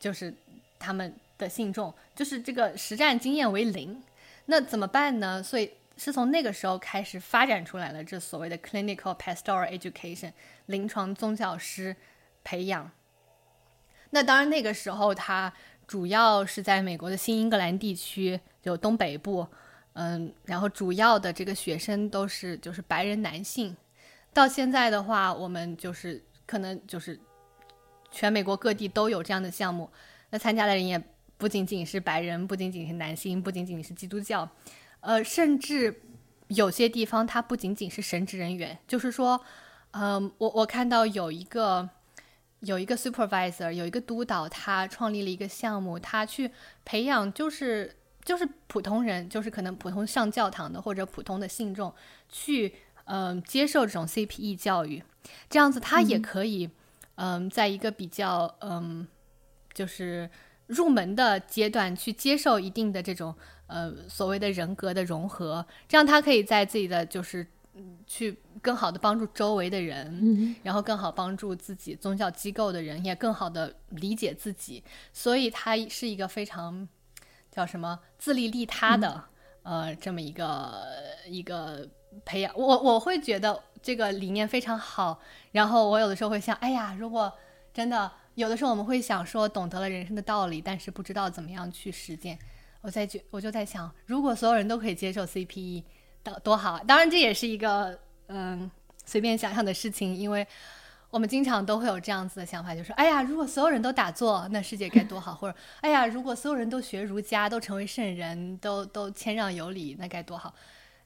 [0.00, 0.34] 就是
[0.80, 4.02] 他们的信众，就是这个实战经验为零，
[4.46, 5.40] 那怎么办呢？
[5.40, 5.70] 所以。
[5.94, 10.32] 是从那个时候开始发展出来了，这所谓的 clinical pastoral education
[10.66, 11.94] 临床宗教师
[12.42, 12.90] 培养。
[14.10, 15.52] 那当然，那个时候他
[15.86, 19.46] 主要是在美国的新英格兰地区，就东北部，
[19.94, 23.76] 嗯，然后主要的这个学生都是就是白人男性。
[24.32, 27.20] 到现在的话，我们就是可能就是
[28.10, 29.90] 全美国各地都有这样的项目，
[30.30, 31.02] 那参加的人也
[31.36, 34.48] 不仅仅是白人，不仅仅是男性，不仅仅是基督教。
[35.00, 36.00] 呃，甚至
[36.48, 39.44] 有些地方，它不仅仅是神职人员，就是说，
[39.90, 41.88] 嗯，我我看到有一个
[42.60, 46.50] 有一个 supervisor，有一个督导，他创立了一个项目，他去
[46.84, 51.92] 培养，就是就是普通人，就是可能普通上教堂的或者普通的信众，
[52.28, 55.02] 去嗯接受这种 CPE 教育，
[55.48, 56.70] 这样子他也可以，
[57.16, 59.06] 嗯，在一个比较嗯
[59.72, 60.30] 就是
[60.66, 63.34] 入门的阶段去接受一定的这种。
[63.68, 67.46] 呃，所谓的人格的融合，这样他可以在自己的就是
[68.06, 74.84] 去更好的帮助周围的人，然后更好帮助自己宗教机构的人，也更好的理解自己。
[75.10, 76.86] 所以他是一个非常
[77.52, 79.22] 叫什么自利利他的
[79.62, 80.84] 呃这么一个
[81.26, 81.88] 一个
[82.24, 82.52] 培养。
[82.56, 85.20] 我我会觉得这个理念非常好。
[85.52, 87.32] 然后我有的时候会想，哎呀，如果
[87.72, 92.38] 真的有的时候我们会想说，懂得了人生的道理，但是不知道怎么样去实践。
[92.80, 95.84] 我在觉，我就在想，如果所有人都可以接受 CPE，
[96.24, 96.82] 多多好啊！
[96.84, 98.68] 当然，这也是一个嗯
[99.04, 100.46] 随便想象的事情，因为
[101.12, 110.54] 我们经常都会有这样子的想法，就是哎呀，如果所有人都打坐，那世界该多好；或者哎呀，如果所有人都学儒家，都成为圣人，都都谦让有礼，那该多好。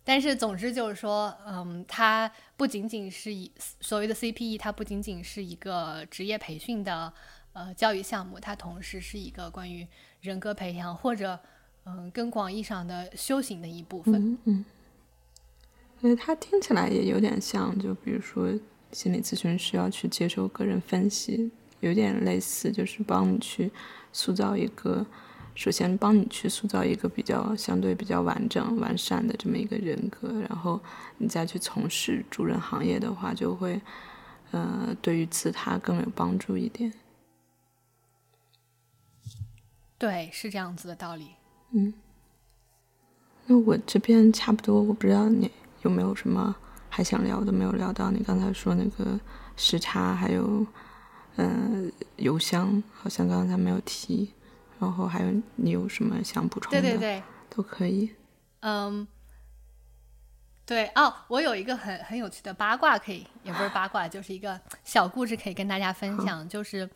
[0.04, 3.50] 但是，总之就是说，嗯，它不仅仅是以
[3.80, 7.12] 所谓的 CPE，它不仅仅是一个职业培训的
[7.52, 9.84] 呃教育项目，它同时是一个关于
[10.20, 11.38] 人格培养或者。
[11.88, 14.14] 嗯，更广义上的修行的一部分。
[14.14, 14.64] 嗯嗯，
[16.00, 18.48] 因为它听起来也有点像，就比如说
[18.92, 23.70] 心理咨询师要去接受个人分析，有点类似，就是帮你去
[24.12, 25.04] 塑造一个，
[25.54, 30.80] 首先帮你去塑造一个比较相对比较完整、完善的这么一个人格，然后
[31.18, 33.80] 你再去从事主人行业的话，就会，
[34.52, 36.92] 呃，对于自他更有帮助一点。
[39.98, 41.30] 对，是这样子的道理。
[41.72, 41.92] 嗯，
[43.46, 45.50] 那我这边差不多，我不知道你
[45.82, 46.54] 有没有什么
[46.88, 48.10] 还想聊的没有聊到。
[48.10, 49.18] 你刚才说那个
[49.56, 50.66] 时差，还有
[51.36, 54.32] 嗯邮箱，好像刚才没有提。
[54.78, 56.80] 然后还有你有什么想补充的？
[56.80, 58.14] 对对对，都可以。
[58.60, 59.06] 嗯，
[60.66, 66.46] 对哦，我有一个很很有趣的八卦，可以也不是八卦，就是一个小故事可以跟大家分享。
[66.48, 66.88] 就是，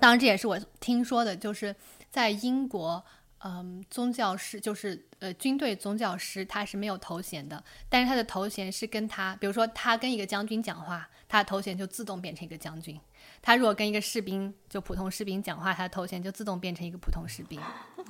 [0.00, 1.74] 当然这也是我听说的，就是
[2.10, 3.04] 在英国。
[3.46, 12.96] 嗯，宗教师就是呃，军队宗教师，他是没有头衔的，但是他的头衔是跟他，比如说他跟一个将军讲话，他的头衔就自动变成一个将军；
[13.42, 17.60] 他如果跟一个士兵，就普通士兵讲话，他的头衔就自动变成一个普通士兵。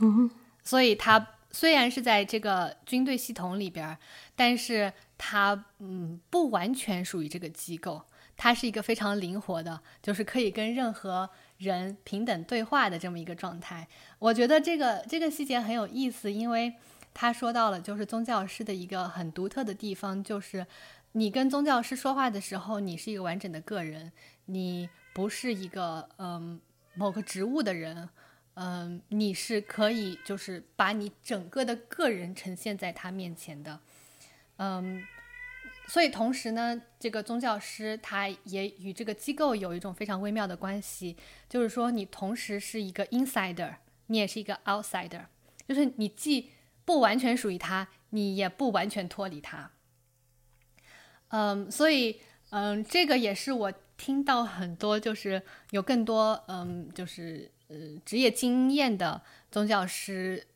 [0.01, 0.31] 嗯，
[0.63, 3.99] 所以他虽然是在这个军队系统里边，
[4.37, 8.01] 但是他嗯不完全属于这个机构，
[8.37, 11.29] 他是一个非常灵活的，就是可以跟任何。
[11.65, 13.89] 人平等对话的这么一个状态，
[14.19, 16.75] 我觉得这个这个细节很有意思，因为
[17.13, 20.67] 他说到了就是宗教师的一个很独特的地方，就是
[21.13, 24.13] 你跟宗教师说话的时候，你是一个完整的个人，
[24.47, 26.61] 你不是一个嗯
[26.95, 28.09] 某个职务的人，
[28.55, 33.81] 嗯，你是可以就是把你整个的个人呈现在他面前的，
[34.59, 35.03] 嗯。
[35.87, 41.17] 所以同时呢，这个宗教师他也与这个机构有一种非常微妙的关系，
[41.49, 43.75] 就是说你同时是一个 insider，
[44.07, 45.27] 你也是一个 outsider，
[45.69, 46.51] 就是你既
[46.85, 49.71] 不完全属于他，你也不完全脱离他。
[51.29, 52.19] 嗯，所以
[52.51, 60.47] 嗯，这个也是我听到很多就是有更多嗯，就是呃职业经验的宗教师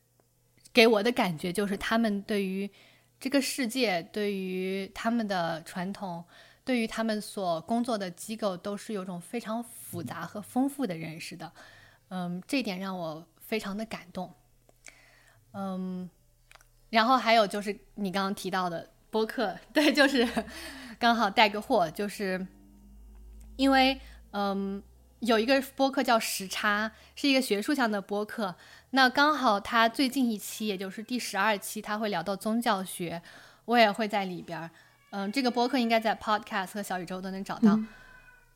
[0.73, 2.69] 给我的感觉，就是他们对于。
[3.19, 6.23] 这个世界对于他们的传统，
[6.63, 11.51] 对于他们所工作的机构，都是有种非常复杂和丰富的认识的。
[12.09, 14.33] 嗯，这点让我非常的感动。
[15.53, 16.09] 嗯，
[16.89, 20.27] 然后还有就是你刚刚提到的播客，对，就是
[20.97, 22.47] 刚好带个货，就是
[23.57, 23.99] 因为
[24.31, 24.81] 嗯。
[25.21, 28.55] 有一个播客叫时差，是一个学术向的播客。
[28.91, 33.21] 那刚好他最近一期，也就是第十二期，他会聊到宗教学，
[33.65, 34.69] 我也会在里边儿。
[35.11, 37.79] 嗯，这个播客应该在 Podcast 和小宇宙都能找到。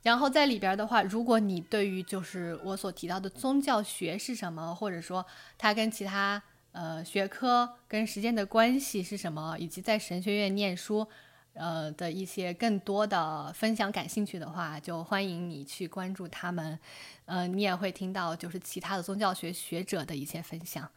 [0.01, 5.25] 然后在里边的话，如果你对于就是我所提到的宗教学是什么，或者说
[5.57, 11.07] 它跟其他呃学科跟时间的关系是什么，以及在神学院念书。
[11.53, 16.77] 呃的一些更多的分享，感兴趣的话，就欢迎你去关注他们。
[17.25, 20.89] 呃，你也会听到就是其他的宗教学学者的一些分享。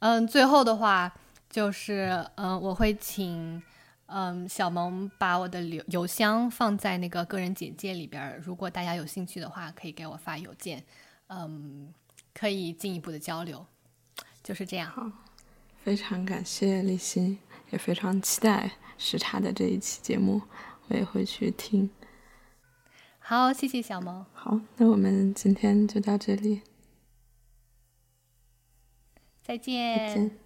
[0.00, 1.12] 嗯，最后的话
[1.48, 3.62] 就是，嗯，我会请
[4.06, 10.84] 嗯小萌把我的邮邮箱放在那个个人简介里边，如果大家有兴趣的话，可以给我发邮件，
[11.28, 11.92] 嗯，
[12.32, 13.64] 可以进一步的交流。
[14.42, 14.90] 就是这样。
[14.90, 15.10] 好，
[15.82, 17.38] 非常感谢立新，
[17.74, 18.70] 也非常期待。
[18.96, 20.40] 时差的这一期节目，
[20.86, 21.90] 我也会去听。
[23.18, 24.24] 好，谢谢小萌。
[24.32, 26.62] 好，那我们今天就到这里，
[29.42, 29.98] 再见。
[30.08, 30.43] 再见。